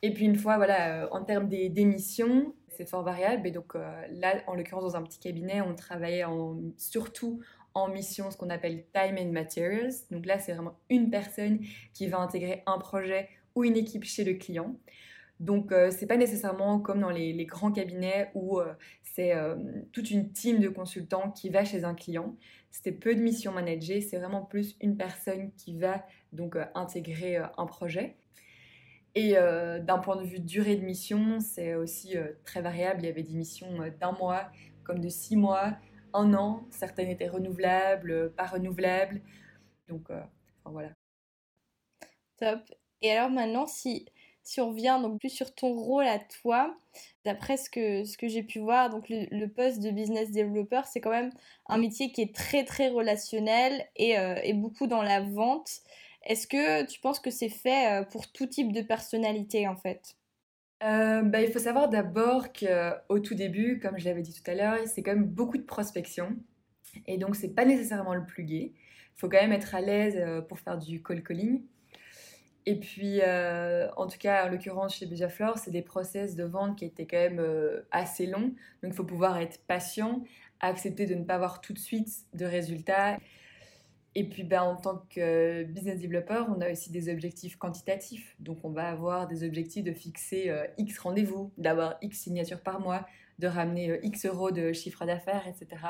Et 0.01 0.15
puis 0.15 0.25
une 0.25 0.37
fois, 0.37 0.57
voilà, 0.57 1.13
en 1.13 1.23
termes 1.25 1.49
des 1.49 1.69
démissions, 1.69 2.55
c'est 2.69 2.89
fort 2.89 3.03
variable. 3.03 3.47
Et 3.47 3.51
donc 3.51 3.75
là, 3.75 4.43
en 4.47 4.55
l'occurrence, 4.55 4.85
dans 4.85 4.97
un 4.97 5.03
petit 5.03 5.19
cabinet, 5.19 5.61
on 5.61 5.75
travaillait 5.75 6.25
en, 6.25 6.59
surtout 6.79 7.43
en 7.75 7.89
mission 7.89 8.31
ce 8.31 8.37
qu'on 8.37 8.51
appelle 8.51 8.85
time 8.93 9.17
and 9.19 9.33
materials. 9.33 9.93
Donc 10.11 10.27
là, 10.27 10.39
c'est 10.39 10.53
vraiment 10.53 10.79
une 10.89 11.11
personne 11.11 11.61
qui 11.93 12.09
va 12.09 12.19
intégrer 12.19 12.63
un 12.67 12.79
projet 12.79 13.29
ou 13.55 13.65
une 13.65 13.77
équipe 13.77 14.05
chez 14.05 14.25
le 14.25 14.35
client. 14.35 14.77
Donc, 15.41 15.73
euh, 15.73 15.91
c'est 15.91 16.07
pas 16.07 16.19
nécessairement 16.19 16.79
comme 16.81 17.01
dans 17.01 17.11
les, 17.11 17.47
grands 17.47 17.73
cabinets 17.73 18.31
où 18.35 18.61
euh, 18.61 18.75
c'est 19.03 19.35
euh, 19.35 19.57
toute 19.91 20.11
une 20.11 20.31
team 20.33 20.61
de 20.61 20.69
consultants 20.69 21.31
qui 21.31 21.49
va 21.49 21.65
chez 21.65 21.85
un 21.85 21.95
client. 21.95 22.37
C'était 22.71 22.93
peu 22.93 23.15
de 23.15 23.21
missions 23.21 23.51
managées, 23.51 24.03
c'est 24.03 24.19
vraiment 24.19 24.43
plus 24.43 24.77
une 24.83 24.97
personne 24.97 25.51
qui 25.57 25.77
va 25.77 26.05
donc 26.33 26.57
intégrer 26.75 27.37
un 27.37 27.67
projet. 27.67 28.15
Et 29.17 29.33
d'un 29.33 29.99
point 29.99 30.15
de 30.15 30.23
vue 30.23 30.39
durée 30.39 30.77
de 30.77 30.85
mission, 30.85 31.41
c'est 31.41 31.75
aussi 31.75 32.15
très 32.45 32.61
variable. 32.61 33.01
Il 33.03 33.07
y 33.07 33.09
avait 33.09 33.25
des 33.25 33.35
missions 33.35 33.91
d'un 33.99 34.13
mois, 34.13 34.53
comme 34.85 35.01
de 35.01 35.09
six 35.09 35.37
mois, 35.37 35.73
un 36.15 36.35
an. 36.35 36.65
Certaines 36.71 37.09
étaient 37.09 37.29
renouvelables, 37.29 38.33
pas 38.35 38.47
renouvelables. 38.47 39.21
Donc, 39.89 40.09
voilà. 40.65 40.91
Top. 42.39 42.61
Et 43.03 43.11
alors 43.13 43.31
maintenant, 43.31 43.67
si, 43.67 44.07
si 44.43 44.61
on 44.61 44.71
revient 44.71 44.99
donc 45.03 45.21
plus 45.21 45.31
sur 45.31 45.55
ton 45.55 45.75
rôle 45.75 46.07
à 46.07 46.19
toi, 46.19 46.77
d'après 47.25 47.57
ce 47.57 47.71
que, 47.71 48.05
ce 48.05 48.17
que 48.19 48.29
j'ai 48.29 48.43
pu 48.43 48.59
voir, 48.59 48.91
donc 48.91 49.07
le, 49.09 49.47
poste 49.47 49.81
de 49.81 49.91
business 49.91 50.31
developer, 50.33 50.83
c'est 50.87 51.01
quand 51.01 51.11
même 51.11 51.33
un 51.69 51.79
métier 51.79 52.13
qui 52.13 52.23
est 52.23 52.35
très 52.35 52.65
très 52.65 52.89
relationnel 52.89 53.87
et, 53.97 54.19
euh, 54.19 54.37
et 54.43 54.55
beaucoup 54.55 54.87
dans 54.87 55.03
la 55.03 55.21
vente. 55.21 55.71
Est-ce 56.25 56.47
que 56.47 56.85
tu 56.87 57.01
penses 57.01 57.21
que 57.21 57.31
c'est 57.31 57.49
fait 57.49 58.01
euh, 58.01 58.05
pour 58.05 58.31
tout 58.33 58.47
type 58.47 58.73
de 58.73 58.83
personnalité 58.83 59.69
en 59.69 59.77
fait? 59.77 60.17
Euh, 60.83 61.23
bah, 61.23 61.43
il 61.43 61.53
faut 61.53 61.59
savoir 61.59 61.89
d'abord 61.89 62.49
qu'au 62.53 63.19
tout 63.21 63.35
début, 63.35 63.79
comme 63.81 63.99
je 63.99 64.05
l'avais 64.05 64.23
dit 64.23 64.33
tout 64.33 64.51
à 64.51 64.55
l'heure, 64.55 64.77
c'est 64.87 65.03
quand 65.03 65.15
même 65.15 65.27
beaucoup 65.27 65.59
de 65.59 65.63
prospection. 65.63 66.37
Et 67.07 67.19
donc, 67.19 67.37
c'est 67.37 67.55
pas 67.55 67.65
nécessairement 67.65 68.15
le 68.15 68.25
plus 68.25 68.45
gai. 68.45 68.73
Il 68.75 69.21
faut 69.21 69.29
quand 69.29 69.41
même 69.41 69.53
être 69.53 69.75
à 69.75 69.81
l'aise 69.81 70.21
pour 70.49 70.59
faire 70.59 70.79
du 70.79 71.03
call 71.03 71.23
calling. 71.23 71.63
Et 72.67 72.79
puis, 72.79 73.21
euh, 73.23 73.89
en 73.97 74.07
tout 74.07 74.19
cas, 74.19 74.47
en 74.47 74.51
l'occurrence 74.51 74.97
chez 74.97 75.29
Flore, 75.29 75.59
c'est 75.59 75.71
des 75.71 75.83
process 75.83 76.37
de 76.37 76.45
vente 76.45 76.79
qui 76.79 76.85
étaient 76.85 77.07
quand 77.07 77.17
même 77.17 77.41
euh, 77.41 77.87
assez 77.91 78.27
longs. 78.27 78.55
Donc, 78.83 78.93
il 78.93 78.93
faut 78.93 79.05
pouvoir 79.05 79.39
être 79.39 79.61
patient, 79.67 80.23
accepter 80.61 81.07
de 81.07 81.15
ne 81.15 81.25
pas 81.25 81.35
avoir 81.35 81.61
tout 81.61 81.73
de 81.73 81.79
suite 81.79 82.09
de 82.35 82.45
résultats. 82.45 83.19
Et 84.17 84.29
puis, 84.29 84.43
ben, 84.43 84.63
en 84.63 84.77
tant 84.77 85.05
que 85.09 85.63
business 85.65 86.01
developer, 86.01 86.45
on 86.49 86.61
a 86.61 86.73
aussi 86.73 86.91
des 86.91 87.09
objectifs 87.13 87.57
quantitatifs. 87.57 88.35
Donc, 88.41 88.59
on 88.65 88.71
va 88.71 88.89
avoir 88.89 89.29
des 89.29 89.45
objectifs 89.45 89.85
de 89.85 89.93
fixer 89.93 90.51
euh, 90.51 90.67
X 90.79 90.99
rendez-vous, 90.99 91.53
d'avoir 91.59 91.97
X 92.03 92.19
signatures 92.19 92.61
par 92.61 92.81
mois, 92.81 93.07
de 93.39 93.47
ramener 93.47 94.01
X 94.03 94.27
euros 94.27 94.51
de 94.51 94.73
chiffre 94.73 95.07
d'affaires, 95.07 95.47
etc. 95.47 95.83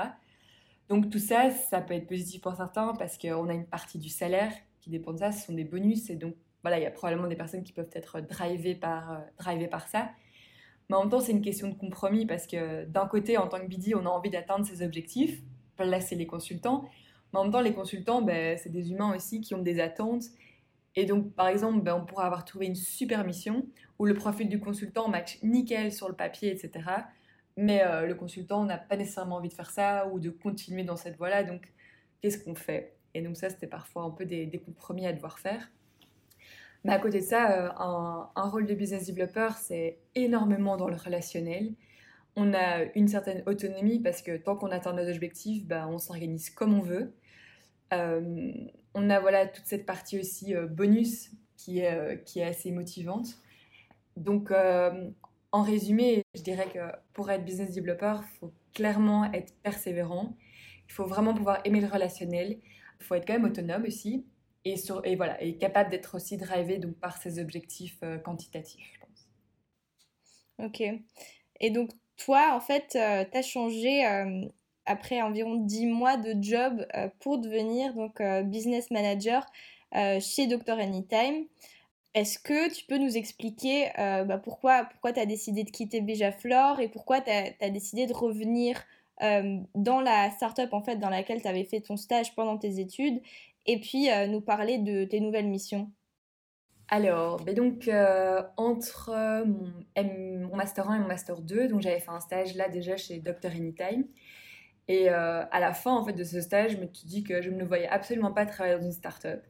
Donc, 0.90 1.08
tout 1.08 1.18
ça, 1.18 1.50
ça 1.50 1.80
peut 1.80 1.94
être 1.94 2.06
positif 2.06 2.42
pour 2.42 2.54
certains 2.54 2.94
parce 2.94 3.16
qu'on 3.16 3.48
a 3.48 3.54
une 3.54 3.66
partie 3.66 3.98
du 3.98 4.10
salaire 4.10 4.52
qui 4.80 4.90
dépend 4.90 5.12
de 5.12 5.18
ça, 5.18 5.32
ce 5.32 5.46
sont 5.46 5.54
des 5.54 5.64
bonus. 5.64 6.10
Et 6.10 6.16
donc, 6.16 6.34
voilà, 6.62 6.78
il 6.78 6.82
y 6.82 6.86
a 6.86 6.90
probablement 6.90 7.28
des 7.28 7.36
personnes 7.36 7.62
qui 7.62 7.72
peuvent 7.72 7.90
être 7.94 8.20
drivées 8.20 8.74
par, 8.74 9.12
euh, 9.12 9.66
par 9.68 9.88
ça. 9.88 10.10
Mais 10.88 10.96
en 10.96 11.02
même 11.02 11.10
temps, 11.10 11.20
c'est 11.20 11.32
une 11.32 11.42
question 11.42 11.68
de 11.68 11.74
compromis 11.74 12.26
parce 12.26 12.46
que 12.46 12.84
d'un 12.84 13.06
côté, 13.06 13.38
en 13.38 13.46
tant 13.46 13.60
que 13.60 13.66
BD, 13.66 13.94
on 13.94 14.04
a 14.04 14.08
envie 14.10 14.30
d'atteindre 14.30 14.66
ses 14.66 14.82
objectifs. 14.82 15.40
C'est 16.00 16.14
les 16.14 16.26
consultants. 16.26 16.84
Mais 17.32 17.38
en 17.38 17.44
même 17.44 17.52
temps, 17.52 17.60
les 17.60 17.74
consultants, 17.74 18.22
ben, 18.22 18.58
c'est 18.58 18.70
des 18.70 18.90
humains 18.90 19.14
aussi 19.14 19.40
qui 19.40 19.54
ont 19.54 19.62
des 19.62 19.80
attentes. 19.80 20.24
Et 20.96 21.04
donc, 21.04 21.32
par 21.34 21.48
exemple, 21.48 21.80
ben, 21.82 21.94
on 21.94 22.04
pourra 22.04 22.26
avoir 22.26 22.44
trouvé 22.44 22.66
une 22.66 22.74
super 22.74 23.24
mission 23.24 23.66
où 23.98 24.06
le 24.06 24.14
profil 24.14 24.48
du 24.48 24.60
consultant 24.60 25.08
match 25.08 25.38
nickel 25.42 25.92
sur 25.92 26.08
le 26.08 26.14
papier, 26.14 26.50
etc. 26.50 26.84
Mais 27.56 27.82
euh, 27.84 28.06
le 28.06 28.14
consultant 28.14 28.64
n'a 28.64 28.78
pas 28.78 28.96
nécessairement 28.96 29.36
envie 29.36 29.48
de 29.48 29.54
faire 29.54 29.70
ça 29.70 30.08
ou 30.08 30.18
de 30.18 30.30
continuer 30.30 30.84
dans 30.84 30.96
cette 30.96 31.16
voie-là. 31.16 31.44
Donc, 31.44 31.72
qu'est-ce 32.20 32.42
qu'on 32.42 32.54
fait? 32.54 32.96
Et 33.14 33.22
donc, 33.22 33.36
ça, 33.36 33.50
c'était 33.50 33.66
parfois 33.66 34.02
un 34.02 34.10
peu 34.10 34.24
des 34.24 34.62
compromis 34.64 35.06
à 35.06 35.12
devoir 35.12 35.38
faire. 35.38 35.70
Mais 36.84 36.92
à 36.92 36.98
côté 36.98 37.20
de 37.20 37.24
ça, 37.24 37.52
euh, 37.52 37.68
un, 38.34 38.48
rôle 38.48 38.66
de 38.66 38.74
business 38.74 39.06
developer, 39.06 39.50
c'est 39.58 39.98
énormément 40.14 40.76
dans 40.76 40.88
le 40.88 40.96
relationnel. 40.96 41.74
On 42.36 42.54
a 42.54 42.84
une 42.94 43.08
certaine 43.08 43.42
autonomie 43.46 43.98
parce 44.00 44.22
que 44.22 44.36
tant 44.36 44.56
qu'on 44.56 44.70
atteint 44.70 44.94
nos 44.94 45.08
objectifs, 45.08 45.66
bah, 45.66 45.86
on 45.88 45.98
s'organise 45.98 46.48
comme 46.50 46.74
on 46.74 46.80
veut. 46.80 47.12
Euh, 47.92 48.52
on 48.94 49.10
a 49.10 49.20
voilà 49.20 49.46
toute 49.46 49.66
cette 49.66 49.86
partie 49.86 50.18
aussi 50.18 50.54
euh, 50.54 50.66
bonus 50.66 51.30
qui 51.56 51.80
est, 51.80 52.24
qui 52.24 52.40
est 52.40 52.44
assez 52.44 52.70
motivante. 52.70 53.38
Donc, 54.16 54.50
en 55.52 55.62
résumé, 55.62 56.22
je 56.34 56.42
dirais 56.42 56.68
que 56.72 56.78
pour 57.12 57.30
être 57.30 57.44
business 57.44 57.74
developer, 57.74 58.14
il 58.22 58.38
faut 58.38 58.52
clairement 58.72 59.30
être 59.32 59.54
persévérant. 59.62 60.36
Il 60.88 60.92
faut 60.92 61.04
vraiment 61.04 61.34
pouvoir 61.34 61.60
aimer 61.64 61.80
le 61.80 61.86
relationnel. 61.86 62.58
Il 63.00 63.04
faut 63.04 63.14
être 63.14 63.26
quand 63.26 63.34
même 63.34 63.44
autonome 63.44 63.84
aussi 63.84 64.24
et, 64.64 65.16
voilà, 65.16 65.42
et 65.42 65.56
capable 65.56 65.90
d'être 65.90 66.14
aussi 66.14 66.36
drivé 66.36 66.78
donc, 66.78 66.94
par 66.96 67.16
ses 67.16 67.38
objectifs 67.38 67.98
euh, 68.02 68.18
quantitatifs. 68.18 69.00
Ok. 70.58 70.82
Et 71.60 71.70
donc, 71.70 71.90
toi, 72.16 72.54
en 72.54 72.60
fait, 72.60 72.96
euh, 72.96 73.24
tu 73.30 73.38
as 73.38 73.42
changé 73.42 74.06
euh, 74.06 74.46
après 74.86 75.22
environ 75.22 75.56
10 75.56 75.86
mois 75.86 76.16
de 76.16 76.34
job 76.40 76.86
pour 77.20 77.38
devenir 77.38 77.94
donc, 77.94 78.22
business 78.44 78.90
manager 78.90 79.46
chez 80.20 80.46
Dr. 80.46 80.78
Anytime. 80.78 81.46
Est-ce 82.14 82.38
que 82.38 82.72
tu 82.74 82.84
peux 82.86 82.98
nous 82.98 83.16
expliquer 83.16 83.90
bah, 83.96 84.38
pourquoi, 84.38 84.84
pourquoi 84.84 85.12
tu 85.12 85.20
as 85.20 85.26
décidé 85.26 85.64
de 85.64 85.70
quitter 85.70 86.02
Flore 86.32 86.80
et 86.80 86.88
pourquoi 86.88 87.20
tu 87.20 87.30
as, 87.30 87.70
décidé 87.70 88.06
de 88.06 88.12
revenir 88.12 88.82
dans 89.20 90.00
la 90.00 90.30
startup 90.30 90.72
en 90.72 90.82
fait, 90.82 90.96
dans 90.96 91.10
laquelle 91.10 91.40
tu 91.40 91.48
avais 91.48 91.64
fait 91.64 91.80
ton 91.80 91.96
stage 91.96 92.34
pendant 92.34 92.58
tes 92.58 92.80
études 92.80 93.20
et 93.66 93.80
puis 93.80 94.10
euh, 94.10 94.26
nous 94.26 94.40
parler 94.40 94.78
de 94.78 95.04
tes 95.04 95.20
nouvelles 95.20 95.48
missions? 95.48 95.90
Alors, 96.88 97.40
ben 97.44 97.54
donc, 97.54 97.86
euh, 97.86 98.42
entre 98.56 99.10
euh, 99.10 99.44
mon, 99.44 100.56
Master 100.56 100.90
1 100.90 100.96
et 100.96 100.98
mon 100.98 101.06
Master 101.06 101.40
2, 101.40 101.68
donc 101.68 101.82
j'avais 101.82 102.00
fait 102.00 102.10
un 102.10 102.20
stage 102.20 102.56
là 102.56 102.68
déjà 102.68 102.96
chez 102.96 103.18
Dr. 103.20 103.50
Anytime. 103.50 104.06
Et 104.92 105.08
à 105.08 105.60
la 105.60 105.72
fin 105.72 105.92
en 105.92 106.04
fait, 106.04 106.14
de 106.14 106.24
ce 106.24 106.40
stage, 106.40 106.72
je 106.72 106.76
me 106.78 106.86
suis 106.92 107.06
dit 107.06 107.22
que 107.22 107.42
je 107.42 107.50
ne 107.50 107.56
me 107.56 107.64
voyais 107.64 107.86
absolument 107.86 108.32
pas 108.32 108.44
travailler 108.44 108.76
dans 108.76 108.82
une 108.82 108.92
start-up. 108.92 109.40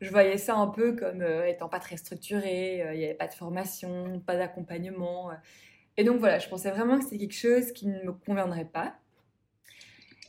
Je 0.00 0.08
voyais 0.10 0.38
ça 0.38 0.54
un 0.54 0.68
peu 0.68 0.94
comme 0.94 1.24
étant 1.48 1.68
pas 1.68 1.80
très 1.80 1.96
structuré, 1.96 2.84
il 2.92 2.98
n'y 2.98 3.04
avait 3.04 3.14
pas 3.14 3.26
de 3.26 3.34
formation, 3.34 4.20
pas 4.20 4.36
d'accompagnement. 4.36 5.32
Et 5.96 6.04
donc 6.04 6.20
voilà, 6.20 6.38
je 6.38 6.48
pensais 6.48 6.70
vraiment 6.70 6.98
que 6.98 7.04
c'était 7.04 7.18
quelque 7.18 7.34
chose 7.34 7.72
qui 7.72 7.88
ne 7.88 8.04
me 8.04 8.12
conviendrait 8.12 8.66
pas. 8.66 8.94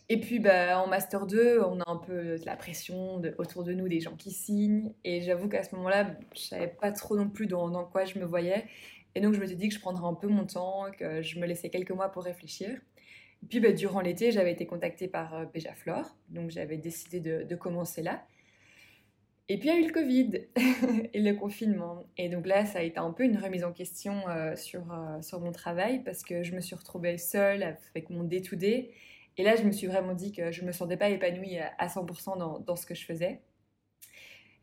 Et 0.07 0.19
puis 0.19 0.39
bah, 0.39 0.79
en 0.79 0.87
Master 0.87 1.25
2, 1.25 1.61
on 1.63 1.79
a 1.81 1.89
un 1.89 1.97
peu 1.97 2.37
la 2.45 2.55
pression 2.55 3.19
de, 3.19 3.33
autour 3.39 3.63
de 3.63 3.73
nous 3.73 3.87
des 3.87 3.99
gens 3.99 4.15
qui 4.15 4.31
signent. 4.31 4.93
Et 5.03 5.21
j'avoue 5.21 5.49
qu'à 5.49 5.63
ce 5.63 5.75
moment-là, 5.75 6.15
je 6.35 6.41
savais 6.41 6.67
pas 6.67 6.91
trop 6.91 7.15
non 7.15 7.29
plus 7.29 7.47
dans, 7.47 7.85
quoi 7.85 8.05
je 8.05 8.19
me 8.19 8.25
voyais. 8.25 8.65
Et 9.15 9.21
donc 9.21 9.33
je 9.33 9.39
me 9.39 9.45
suis 9.47 9.55
dit 9.55 9.69
que 9.69 9.75
je 9.75 9.79
prendrais 9.79 10.05
un 10.05 10.13
peu 10.13 10.27
mon 10.27 10.45
temps, 10.45 10.85
que 10.97 11.21
je 11.21 11.39
me 11.39 11.47
laissais 11.47 11.69
quelques 11.69 11.91
mois 11.91 12.09
pour 12.09 12.23
réfléchir. 12.23 12.79
Puis 13.49 13.59
bah, 13.59 13.71
durant 13.71 14.01
l'été, 14.01 14.31
j'avais 14.31 14.51
été 14.51 14.65
contactée 14.65 15.07
par 15.07 15.33
euh, 15.35 15.45
Flore, 15.75 16.15
donc 16.29 16.49
j'avais 16.51 16.77
décidé 16.77 17.19
de, 17.19 17.55
commencer 17.55 18.01
là. 18.01 18.25
Et 19.47 19.59
puis 19.59 19.69
il 19.69 19.75
y 19.75 19.77
a 19.77 19.79
eu 19.79 19.85
le 19.85 19.93
Covid 19.93 20.31
et 21.13 21.21
le 21.21 21.33
confinement. 21.35 22.03
Et 22.17 22.29
donc 22.29 22.47
là, 22.47 22.65
ça 22.65 22.79
a 22.79 22.81
été 22.81 22.97
un 22.97 23.11
peu 23.11 23.23
une 23.23 23.37
remise 23.37 23.63
en 23.63 23.71
question 23.71 24.27
euh, 24.27 24.55
sur, 24.55 24.91
euh, 24.91 25.21
sur 25.21 25.39
mon 25.39 25.51
travail 25.51 26.03
parce 26.03 26.23
que 26.23 26.41
je 26.41 26.55
me 26.55 26.61
suis 26.61 26.75
retrouvée 26.75 27.19
seule 27.19 27.77
avec 27.91 28.09
mon 28.09 28.23
day-to-day. 28.23 28.91
Et 29.37 29.43
là, 29.43 29.55
je 29.55 29.63
me 29.63 29.71
suis 29.71 29.85
vraiment 29.85 30.13
dit 30.13 30.31
que 30.31 30.51
je 30.51 30.61
ne 30.61 30.67
me 30.67 30.71
sentais 30.71 30.97
pas 30.97 31.09
épanouie 31.09 31.59
à 31.59 31.87
100% 31.87 32.39
dans, 32.39 32.59
dans, 32.59 32.75
ce 32.75 32.85
que 32.85 32.95
je 32.95 33.05
faisais. 33.05 33.41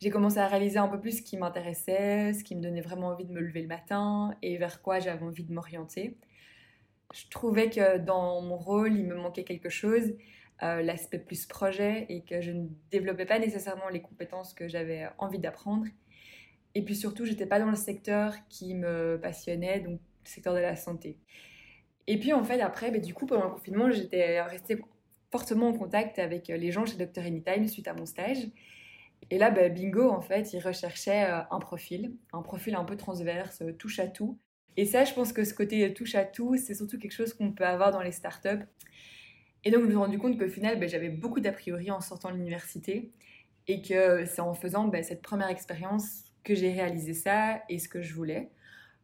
J'ai 0.01 0.11
commencé 0.11 0.39
à 0.39 0.49
réaliser 0.49 0.79
un 0.79 0.89
peu 0.89 0.99
plus 0.99 1.19
ce 1.19 1.23
qui 1.23 1.37
m'intéressait, 1.37 2.33
ce 2.33 2.43
qui 2.43 2.57
me 2.57 2.63
donnait 2.63 2.81
vraiment 2.81 3.09
envie 3.09 3.27
de 3.27 3.33
me 3.33 3.41
lever 3.41 3.63
le 3.63 3.69
matin 3.69 4.35
et 4.43 4.57
vers 4.57 4.83
quoi 4.83 4.99
j'avais 4.99 5.23
envie 5.23 5.45
de 5.45 5.53
m'orienter. 5.53 6.17
Je 7.13 7.29
trouvais 7.29 7.71
que 7.71 7.99
dans 7.99 8.41
mon 8.43 8.57
rôle, 8.57 8.97
il 8.97 9.07
me 9.07 9.15
manquait 9.15 9.45
quelque 9.45 9.69
chose, 9.69 10.15
euh, 10.63 10.83
l'aspect 10.83 11.19
plus 11.19 11.47
projet, 11.47 12.07
et 12.09 12.23
que 12.23 12.41
je 12.41 12.51
ne 12.51 12.67
développais 12.91 13.27
pas 13.27 13.39
nécessairement 13.39 13.89
les 13.89 14.03
compétences 14.03 14.55
que 14.55 14.69
j'avais 14.69 15.09
envie 15.19 15.39
d'apprendre. 15.39 15.87
Et 16.75 16.83
puis 16.83 16.97
surtout, 16.97 17.25
j'étais 17.27 17.47
pas 17.47 17.59
dans 17.59 17.71
le 17.71 17.77
secteur 17.77 18.35
qui 18.49 18.75
me 18.75 19.19
passionnait, 19.21 19.81
donc 19.81 20.01
le 20.25 20.29
secteur 20.29 20.55
de 20.55 20.61
la 20.61 20.77
santé. 20.77 21.19
Et 22.07 22.19
puis 22.19 22.33
en 22.33 22.45
fait, 22.45 22.61
après, 22.61 22.91
bah, 22.91 22.99
du 22.99 23.15
coup, 23.15 23.27
pendant 23.27 23.45
le 23.45 23.51
confinement, 23.51 23.91
j'étais 23.91 24.41
restée 24.43 24.79
fortement 25.31 25.69
en 25.69 25.73
contact 25.73 26.19
avec 26.19 26.49
les 26.49 26.73
gens 26.73 26.85
chez 26.87 26.97
Dr. 26.97 27.23
Anytime 27.23 27.69
suite 27.69 27.89
à 27.89 27.95
mon 27.95 28.07
stage. 28.07 28.49
Et 29.31 29.39
là, 29.39 29.51
bah, 29.51 29.69
bingo, 29.69 30.11
en 30.11 30.21
fait, 30.21 30.53
ils 30.53 30.61
recherchaient 30.61 31.25
euh, 31.25 31.41
un 31.51 31.59
profil, 31.59 32.17
un 32.33 32.43
profil 32.43 32.75
un 32.75 32.85
peu 32.85 32.97
transverse, 32.97 33.63
euh, 33.63 33.73
touche 33.73 33.99
à 33.99 34.09
tout. 34.09 34.39
Et 34.77 34.87
ça, 34.87 35.05
je 35.05 35.13
pense 35.13 35.33
que 35.33 35.45
ce 35.45 35.55
côté 35.55 35.93
touche 35.93 36.15
à 36.15 36.25
tout, 36.25 36.57
c'est 36.57 36.75
surtout 36.75 36.99
quelque 36.99 37.13
chose 37.13 37.35
qu'on 37.35 37.53
peut 37.53 37.67
avoir 37.67 37.91
dans 37.91 38.03
les 38.03 38.13
startups. 38.13 38.65
Et 39.65 39.71
donc, 39.71 39.81
je 39.81 39.87
me 39.87 39.91
suis 39.91 39.99
rendu 39.99 40.19
compte 40.19 40.39
qu'au 40.39 40.49
final, 40.49 40.79
ben, 40.79 40.89
j'avais 40.89 41.11
beaucoup 41.11 41.41
d'a 41.41 41.53
priori 41.53 41.91
en 41.91 42.01
sortant 42.01 42.31
de 42.31 42.37
l'université 42.37 43.13
et 43.69 43.83
que 43.83 44.25
c'est 44.25 44.41
en 44.41 44.55
faisant 44.55 44.89
ben, 44.89 45.05
cette 45.05 45.23
première 45.23 45.49
expérience 45.49 46.25
que 46.43 46.55
j'ai 46.55 46.73
réalisé 46.73 47.15
ça 47.15 47.63
et 47.69 47.79
ce 47.79 47.89
que 47.89 48.03
je 48.03 48.15
voulais. 48.15 48.51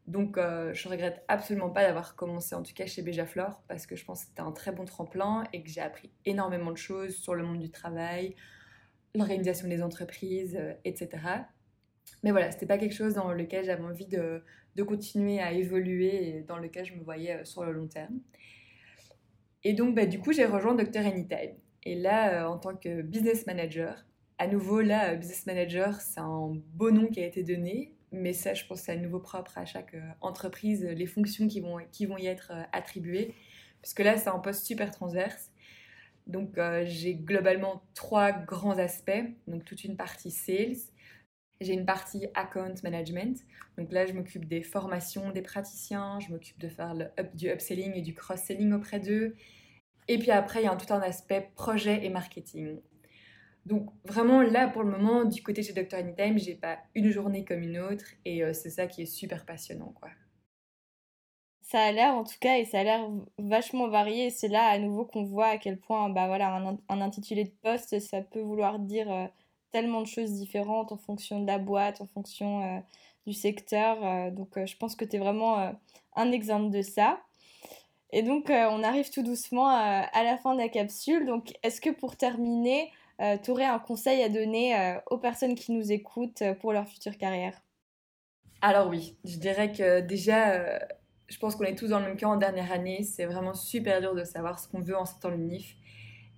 Donc, 0.09 0.39
euh, 0.39 0.73
je 0.73 0.89
regrette 0.89 1.23
absolument 1.29 1.69
pas 1.69 1.85
d'avoir 1.85 2.17
commencé, 2.17 2.55
en 2.55 2.63
tout 2.63 2.73
cas 2.73 2.87
chez 2.87 3.03
Béjaflore, 3.03 3.63
parce 3.69 3.87
que 3.87 3.95
je 3.95 4.05
pense 4.07 4.23
que 4.23 4.29
c'était 4.29 4.41
un 4.41 4.53
très 4.53 4.73
bon 4.73 4.87
tremplin 4.87 5.45
et 5.53 5.63
que 5.63 5.69
j'ai 5.69 5.83
appris 5.83 6.11
énormément 6.25 6.73
de 6.73 6.79
choses 6.79 7.15
sur 7.15 7.35
le 7.35 7.45
monde 7.45 7.59
du 7.59 7.71
travail, 7.71 8.35
l'organisation 9.15 9.69
des 9.69 9.83
entreprises, 9.83 10.57
euh, 10.59 10.73
etc. 10.85 11.19
Mais 12.23 12.31
voilà, 12.31 12.51
c'était 12.51 12.67
pas 12.67 12.79
quelque 12.79 12.95
chose 12.95 13.15
dans 13.15 13.33
lequel 13.33 13.65
j'avais 13.65 13.85
envie 13.85 14.07
de, 14.07 14.43
de, 14.77 14.83
continuer 14.83 15.41
à 15.41 15.53
évoluer 15.53 16.29
et 16.29 16.41
dans 16.43 16.59
lequel 16.59 16.85
je 16.85 16.95
me 16.95 17.03
voyais 17.03 17.37
euh, 17.37 17.45
sur 17.45 17.65
le 17.65 17.73
long 17.73 17.87
terme. 17.87 18.21
Et 19.65 19.73
donc, 19.73 19.95
bah, 19.95 20.07
du 20.07 20.19
coup, 20.19 20.33
j'ai 20.33 20.45
rejoint 20.45 20.75
Dr. 20.75 21.01
Anytime. 21.01 21.55
Et 21.85 21.95
là, 21.95 22.43
euh, 22.43 22.49
en 22.49 22.59
tant 22.59 22.75
que 22.77 23.03
business 23.03 23.47
manager, 23.47 24.05
à 24.39 24.47
nouveau, 24.47 24.81
là, 24.81 25.13
euh, 25.13 25.17
business 25.17 25.47
manager, 25.47 26.01
c'est 26.01 26.21
un 26.21 26.53
beau 26.75 26.91
nom 26.91 27.07
qui 27.07 27.21
a 27.21 27.27
été 27.27 27.43
donné, 27.43 27.95
mais 28.11 28.33
ça, 28.33 28.55
je 28.55 28.65
pense, 28.67 28.83
c'est 28.83 28.93
à 28.93 28.97
nouveau 28.97 29.21
propre 29.21 29.59
à 29.59 29.65
chaque 29.65 29.95
entreprise, 30.21 30.85
les 30.85 31.07
fonctions 31.07 31.47
qui 31.47 31.61
vont, 31.61 31.79
qui 31.93 32.07
vont 32.07 32.17
y 32.17 32.27
être 32.27 32.53
attribuées. 32.73 33.35
Puisque 33.83 34.01
là, 34.01 34.17
c'est 34.17 34.31
un 34.31 34.39
poste 34.39 34.65
super 34.65 34.91
transverse. 34.91 35.51
Donc, 36.27 36.59
j'ai 36.85 37.15
globalement 37.15 37.83
trois 37.95 38.33
grands 38.33 38.79
aspects. 38.79 39.25
Donc, 39.47 39.65
toute 39.67 39.85
une 39.85 39.97
partie 39.97 40.31
sales, 40.31 40.77
j'ai 41.61 41.73
une 41.73 41.87
partie 41.87 42.27
account 42.35 42.75
management. 42.83 43.45
Donc 43.77 43.93
là, 43.93 44.07
je 44.07 44.13
m'occupe 44.13 44.47
des 44.47 44.63
formations 44.63 45.31
des 45.31 45.43
praticiens, 45.43 46.19
je 46.21 46.31
m'occupe 46.31 46.59
de 46.59 46.69
faire 46.69 46.95
du 47.35 47.49
upselling 47.49 47.95
et 47.95 48.03
du 48.03 48.15
cross-selling 48.15 48.73
auprès 48.73 49.01
d'eux. 49.01 49.35
Et 50.09 50.19
puis 50.19 50.31
après, 50.31 50.63
il 50.63 50.65
y 50.65 50.69
a 50.69 50.77
tout 50.77 50.93
un 50.93 51.01
aspect 51.01 51.51
projet 51.55 52.05
et 52.05 52.09
marketing. 52.09 52.79
Donc 53.67 53.91
vraiment 54.05 54.41
là, 54.41 54.69
pour 54.69 54.83
le 54.83 54.91
moment, 54.91 55.25
du 55.25 55.43
côté 55.43 55.63
chez 55.63 55.75
Dr. 55.75 55.99
Anytime, 55.99 56.39
j'ai 56.39 56.55
pas 56.55 56.79
une 56.95 57.11
journée 57.11 57.45
comme 57.45 57.61
une 57.61 57.79
autre 57.79 58.07
et 58.25 58.43
euh, 58.43 58.55
c'est 58.55 58.71
ça 58.71 58.87
qui 58.87 59.03
est 59.03 59.07
super 59.07 59.45
passionnant, 59.45 59.93
quoi. 60.01 60.09
Ça 61.61 61.81
a 61.81 61.93
l'air 61.93 62.15
en 62.15 62.25
tout 62.25 62.39
cas 62.41 62.57
et 62.57 62.65
ça 62.65 62.81
a 62.81 62.83
l'air 62.85 63.11
vachement 63.37 63.89
varié. 63.89 64.31
C'est 64.31 64.49
là 64.49 64.69
à 64.69 64.79
nouveau 64.79 65.05
qu'on 65.05 65.25
voit 65.25 65.49
à 65.49 65.59
quel 65.59 65.79
point 65.79 66.09
bah 66.09 66.27
voilà 66.27 66.55
un, 66.55 66.79
un, 66.89 67.01
intitulé 67.03 67.45
de 67.45 67.53
poste 67.63 68.01
ça 68.01 68.23
peut 68.23 68.41
vouloir 68.41 68.79
dire 68.79 69.13
euh, 69.13 69.27
tellement 69.71 70.01
de 70.01 70.07
choses 70.07 70.33
différentes 70.33 70.93
en 70.93 70.97
fonction 70.97 71.41
de 71.41 71.47
la 71.47 71.59
boîte, 71.59 72.01
en 72.01 72.07
fonction 72.07 72.63
euh, 72.63 72.81
du 73.27 73.33
secteur. 73.33 74.05
Euh, 74.05 74.31
donc 74.31 74.57
euh, 74.57 74.67
je 74.67 74.77
pense 74.77 74.97
que 74.97 75.05
tu 75.05 75.17
es 75.17 75.19
vraiment 75.19 75.75
un 76.17 76.33
exemple 76.33 76.71
de 76.71 76.83
ça. 76.83 77.21
Et 78.11 78.23
donc 78.23 78.47
on 78.49 78.83
arrive 78.83 79.11
tout 79.11 79.23
doucement 79.23 79.69
à 79.69 80.23
la 80.23 80.39
fin 80.39 80.55
de 80.55 80.61
la 80.61 80.71
capsule. 80.71 81.27
Donc 81.27 81.53
est-ce 81.63 81.79
que 81.79 81.91
pour 81.91 82.17
terminer, 82.17 82.91
tu 83.43 83.51
aurais 83.51 83.67
un 83.67 83.79
conseil 83.79 84.23
à 84.23 84.31
donner 84.31 84.97
aux 85.11 85.19
personnes 85.19 85.55
qui 85.55 85.73
nous 85.73 85.93
écoutent 85.93 86.43
pour 86.61 86.73
leur 86.73 86.89
future 86.89 87.19
carrière? 87.19 87.61
Alors 88.63 88.89
oui, 88.89 89.19
je 89.27 89.37
dirais 89.37 89.73
que 89.73 90.01
déjà, 90.01 90.79
je 91.29 91.39
pense 91.39 91.55
qu'on 91.55 91.65
est 91.65 91.75
tous 91.75 91.89
dans 91.89 91.99
le 91.99 92.07
même 92.07 92.17
cas 92.17 92.29
en 92.29 92.39
dernière 92.39 92.73
année. 92.73 93.03
C'est 93.03 93.27
vraiment 93.27 93.53
super 93.53 94.01
dur 94.01 94.15
de 94.15 94.25
savoir 94.25 94.59
ce 94.59 94.69
qu'on 94.69 94.81
veut 94.81 94.97
en 94.97 95.05
sortant 95.05 95.29
l'UNIF 95.29 95.77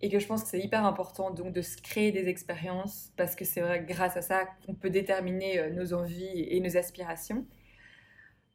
et 0.03 0.09
que 0.09 0.19
je 0.19 0.27
pense 0.27 0.43
que 0.45 0.49
c'est 0.49 0.61
hyper 0.61 0.85
important 0.85 1.31
donc 1.31 1.53
de 1.53 1.63
se 1.63 1.77
créer 1.77 2.13
des 2.13 2.29
expériences 2.29 3.13
parce 3.17 3.37
que 3.37 3.45
c'est 3.45 3.61
vrai 3.61 3.85
grâce 3.87 4.17
à 4.17 4.23
ça 4.23 4.47
qu'on 4.65 4.75
peut 4.75 4.91
déterminer 4.91 5.59
euh, 5.59 5.71
nos 5.71 5.93
envies 5.93 6.47
et 6.49 6.61
nos 6.61 6.77
aspirations. 6.77 7.47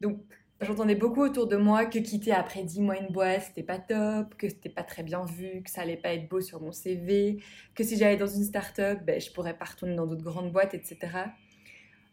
Donc 0.02 0.20
j'entendais 0.62 0.96
beaucoup 0.96 1.22
autour 1.22 1.48
de 1.48 1.56
moi 1.56 1.86
que 1.86 2.00
quitter 2.00 2.32
après 2.32 2.64
10 2.64 2.82
mois 2.82 2.98
une 2.98 3.12
boîte 3.12 3.44
c'était 3.44 3.64
pas 3.64 3.78
top, 3.78 4.36
que 4.36 4.50
c'était 4.50 4.70
pas 4.70 4.84
très 4.84 5.04
bien 5.04 5.26
vu, 5.26 5.62
que 5.62 5.70
ça 5.70 5.82
allait 5.82 5.98
pas 5.98 6.14
être 6.14 6.28
beau 6.28 6.42
sur 6.42 6.62
mon 6.62 6.72
CV, 6.72 7.38
que 7.76 7.84
si 7.84 7.98
j'allais 7.98 8.18
dans 8.18 8.28
une 8.28 8.44
start-up, 8.44 9.00
ben, 9.06 9.22
je 9.22 9.32
pourrais 9.32 9.58
pas 9.58 9.66
retourner 9.66 9.96
dans 9.96 10.08
d'autres 10.08 10.24
grandes 10.24 10.52
boîtes, 10.52 10.74
etc. 10.74 10.98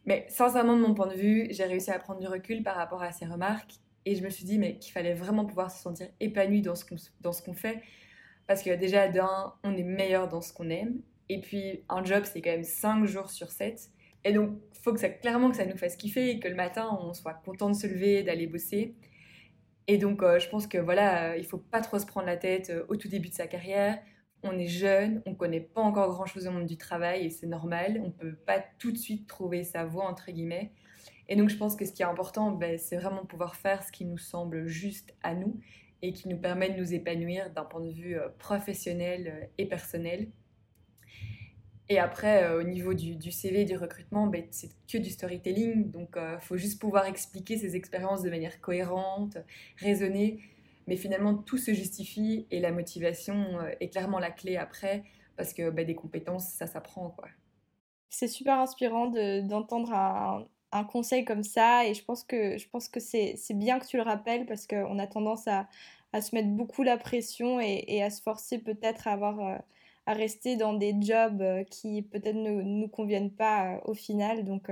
Mais 0.04 0.26
sincèrement, 0.28 0.76
de 0.76 0.82
mon 0.82 0.94
point 0.94 1.06
de 1.06 1.14
vue, 1.14 1.46
j'ai 1.50 1.64
réussi 1.64 1.90
à 1.90 1.98
prendre 1.98 2.20
du 2.20 2.26
recul 2.26 2.62
par 2.62 2.76
rapport 2.76 3.02
à 3.02 3.12
ces 3.12 3.24
remarques 3.24 3.74
et 4.04 4.16
je 4.16 4.22
me 4.22 4.30
suis 4.30 4.44
dit 4.44 4.58
qu'il 4.78 4.92
fallait 4.92 5.14
vraiment 5.14 5.44
pouvoir 5.44 5.70
se 5.70 5.80
sentir 5.80 6.08
épanoui 6.20 6.60
dans 6.60 6.74
ce 6.74 7.42
qu'on 7.42 7.54
fait 7.54 7.82
parce 8.46 8.62
que 8.62 8.74
déjà, 8.74 9.08
d'un, 9.08 9.54
on 9.64 9.76
est 9.76 9.82
meilleur 9.82 10.28
dans 10.28 10.40
ce 10.40 10.52
qu'on 10.52 10.70
aime. 10.70 11.00
Et 11.28 11.40
puis, 11.40 11.84
un 11.88 12.04
job, 12.04 12.24
c'est 12.24 12.42
quand 12.42 12.50
même 12.50 12.64
5 12.64 13.06
jours 13.06 13.30
sur 13.30 13.50
7. 13.50 13.90
Et 14.24 14.32
donc, 14.32 14.58
faut 14.82 14.92
que 14.92 15.00
ça, 15.00 15.08
clairement 15.08 15.50
que 15.50 15.56
ça 15.56 15.64
nous 15.64 15.76
fasse 15.76 15.96
kiffer 15.96 16.30
et 16.30 16.40
que 16.40 16.48
le 16.48 16.54
matin, 16.54 16.98
on 17.00 17.12
soit 17.14 17.34
content 17.34 17.70
de 17.70 17.74
se 17.74 17.86
lever, 17.86 18.22
d'aller 18.22 18.46
bosser. 18.46 18.94
Et 19.88 19.98
donc, 19.98 20.22
euh, 20.22 20.38
je 20.38 20.48
pense 20.48 20.66
que 20.66 20.78
voilà, 20.78 21.32
euh, 21.32 21.36
il 21.36 21.44
faut 21.44 21.58
pas 21.58 21.80
trop 21.80 21.98
se 21.98 22.06
prendre 22.06 22.26
la 22.26 22.36
tête 22.36 22.70
euh, 22.70 22.84
au 22.88 22.96
tout 22.96 23.08
début 23.08 23.28
de 23.28 23.34
sa 23.34 23.46
carrière. 23.46 23.98
On 24.44 24.58
est 24.58 24.68
jeune, 24.68 25.22
on 25.26 25.34
connaît 25.34 25.60
pas 25.60 25.80
encore 25.80 26.10
grand 26.10 26.26
chose 26.26 26.46
au 26.46 26.50
monde 26.50 26.66
du 26.66 26.76
travail 26.76 27.26
et 27.26 27.30
c'est 27.30 27.46
normal. 27.46 28.00
On 28.04 28.10
peut 28.10 28.34
pas 28.34 28.62
tout 28.78 28.92
de 28.92 28.98
suite 28.98 29.28
trouver 29.28 29.64
sa 29.64 29.84
voie, 29.84 30.04
entre 30.04 30.30
guillemets. 30.30 30.72
Et 31.28 31.36
donc, 31.36 31.48
je 31.48 31.56
pense 31.56 31.76
que 31.76 31.84
ce 31.84 31.92
qui 31.92 32.02
est 32.02 32.06
important, 32.06 32.50
ben, 32.50 32.78
c'est 32.78 32.96
vraiment 32.96 33.24
pouvoir 33.24 33.56
faire 33.56 33.82
ce 33.82 33.92
qui 33.92 34.04
nous 34.04 34.18
semble 34.18 34.66
juste 34.66 35.14
à 35.22 35.34
nous 35.34 35.60
et 36.02 36.12
qui 36.12 36.28
nous 36.28 36.36
permet 36.36 36.70
de 36.70 36.78
nous 36.78 36.92
épanouir 36.92 37.50
d'un 37.50 37.64
point 37.64 37.80
de 37.80 37.92
vue 37.92 38.18
euh, 38.18 38.28
professionnel 38.38 39.28
euh, 39.28 39.46
et 39.56 39.66
personnel. 39.66 40.28
Et 41.88 41.98
après, 41.98 42.42
euh, 42.44 42.60
au 42.60 42.62
niveau 42.64 42.92
du, 42.92 43.30
CV, 43.30 43.64
du 43.64 43.76
recrutement, 43.76 44.26
ben, 44.26 44.44
c'est 44.50 44.70
que 44.90 44.98
du 44.98 45.10
storytelling. 45.10 45.90
Donc, 45.90 46.16
il 46.16 46.40
faut 46.40 46.56
juste 46.56 46.80
pouvoir 46.80 47.06
expliquer 47.06 47.56
ses 47.56 47.76
expériences 47.76 48.22
de 48.22 48.30
manière 48.30 48.60
cohérente, 48.60 49.38
raisonnée. 49.76 50.40
Mais 50.86 50.96
finalement, 50.96 51.34
tout 51.34 51.58
se 51.58 51.72
justifie 51.72 52.46
et 52.50 52.60
la 52.60 52.72
motivation 52.72 53.60
est 53.80 53.88
clairement 53.88 54.18
la 54.18 54.30
clé 54.30 54.56
après, 54.56 55.04
parce 55.36 55.52
que 55.52 55.70
ben, 55.70 55.86
des 55.86 55.94
compétences, 55.94 56.48
ça 56.48 56.66
s'apprend. 56.66 57.14
C'est 58.08 58.28
super 58.28 58.58
inspirant 58.58 59.08
d'entendre 59.42 59.92
un, 59.92 60.46
un 60.72 60.84
conseil 60.84 61.24
comme 61.24 61.44
ça 61.44 61.86
et 61.86 61.94
je 61.94 62.04
pense 62.04 62.24
que, 62.24 62.56
je 62.56 62.68
pense 62.68 62.88
que 62.88 63.00
c'est, 63.00 63.36
bien 63.50 63.78
que 63.78 63.86
tu 63.86 63.96
le 63.96 64.02
rappelles 64.02 64.46
parce 64.46 64.66
qu'on 64.66 64.98
a 64.98 65.06
tendance 65.06 65.46
à, 65.46 65.68
à, 66.12 66.22
se 66.22 66.34
mettre 66.34 66.48
beaucoup 66.48 66.82
la 66.82 66.96
pression 66.96 67.60
et, 67.60 68.02
à 68.02 68.10
se 68.10 68.22
forcer 68.22 68.58
peut-être 68.58 69.06
à 69.06 69.12
avoir 69.12 69.40
euh, 69.40 69.58
à 70.06 70.14
rester 70.14 70.56
dans 70.56 70.72
des 70.72 70.96
jobs 71.00 71.42
euh, 71.42 71.62
qui 71.64 72.02
peut-être 72.02 72.36
ne 72.36 72.62
nous 72.62 72.88
conviennent 72.88 73.30
pas 73.30 73.74
euh, 73.74 73.78
au 73.84 73.94
final 73.94 74.44
donc 74.44 74.70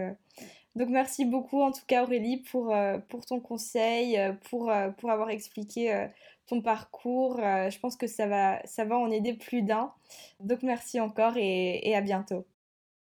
donc 0.76 0.88
merci 0.88 1.24
beaucoup 1.24 1.60
en 1.60 1.72
tout 1.72 1.84
cas 1.86 2.04
Aurélie 2.04 2.38
pour, 2.38 2.72
pour 3.08 3.26
ton 3.26 3.40
conseil, 3.40 4.16
pour, 4.48 4.72
pour 4.98 5.10
avoir 5.10 5.30
expliqué 5.30 6.06
ton 6.46 6.62
parcours. 6.62 7.38
je 7.38 7.78
pense 7.80 7.96
que 7.96 8.06
ça 8.06 8.28
va, 8.28 8.64
ça 8.64 8.84
va 8.84 8.96
en 8.96 9.10
aider 9.10 9.34
plus 9.34 9.62
d'un. 9.62 9.92
Donc 10.38 10.62
merci 10.62 11.00
encore 11.00 11.32
et 11.36 11.92
à 11.96 12.00
bientôt. 12.00 12.46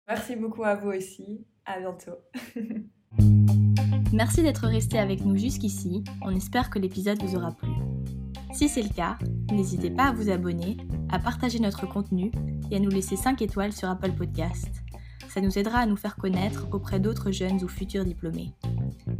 Merci 0.06 0.36
beaucoup 0.36 0.62
à 0.62 0.76
vous 0.76 0.90
aussi. 0.90 1.44
À 1.66 1.80
bientôt. 1.80 2.12
Merci 4.12 4.42
d'être 4.42 4.66
resté 4.66 4.98
avec 4.98 5.24
nous 5.24 5.36
jusqu'ici. 5.36 6.04
On 6.22 6.34
espère 6.34 6.70
que 6.70 6.78
l'épisode 6.78 7.20
vous 7.22 7.36
aura 7.36 7.50
plu. 7.50 7.70
Si 8.52 8.68
c'est 8.68 8.82
le 8.82 8.88
cas, 8.88 9.18
n'hésitez 9.50 9.90
pas 9.90 10.04
à 10.04 10.12
vous 10.12 10.30
abonner, 10.30 10.76
à 11.10 11.18
partager 11.18 11.58
notre 11.58 11.86
contenu 11.86 12.30
et 12.70 12.76
à 12.76 12.78
nous 12.78 12.88
laisser 12.88 13.16
5 13.16 13.42
étoiles 13.42 13.72
sur 13.72 13.90
Apple 13.90 14.12
Podcast. 14.12 14.70
Ça 15.28 15.40
nous 15.40 15.58
aidera 15.58 15.80
à 15.80 15.86
nous 15.86 15.96
faire 15.96 16.16
connaître 16.16 16.66
auprès 16.72 17.00
d'autres 17.00 17.32
jeunes 17.32 17.62
ou 17.62 17.68
futurs 17.68 18.04
diplômés. 18.04 18.52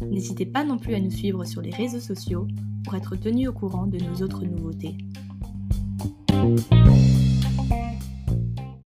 N'hésitez 0.01 0.47
pas 0.47 0.65
non 0.65 0.79
plus 0.79 0.95
à 0.95 1.01
nous 1.01 1.11
suivre 1.11 1.45
sur 1.45 1.61
les 1.61 1.73
réseaux 1.73 2.01
sociaux 2.01 2.47
pour 2.85 2.95
être 2.95 3.17
tenu 3.17 3.49
au 3.49 3.53
courant 3.53 3.87
de 3.87 3.99
nos 3.99 4.23
autres 4.23 4.45
nouveautés. 4.45 4.97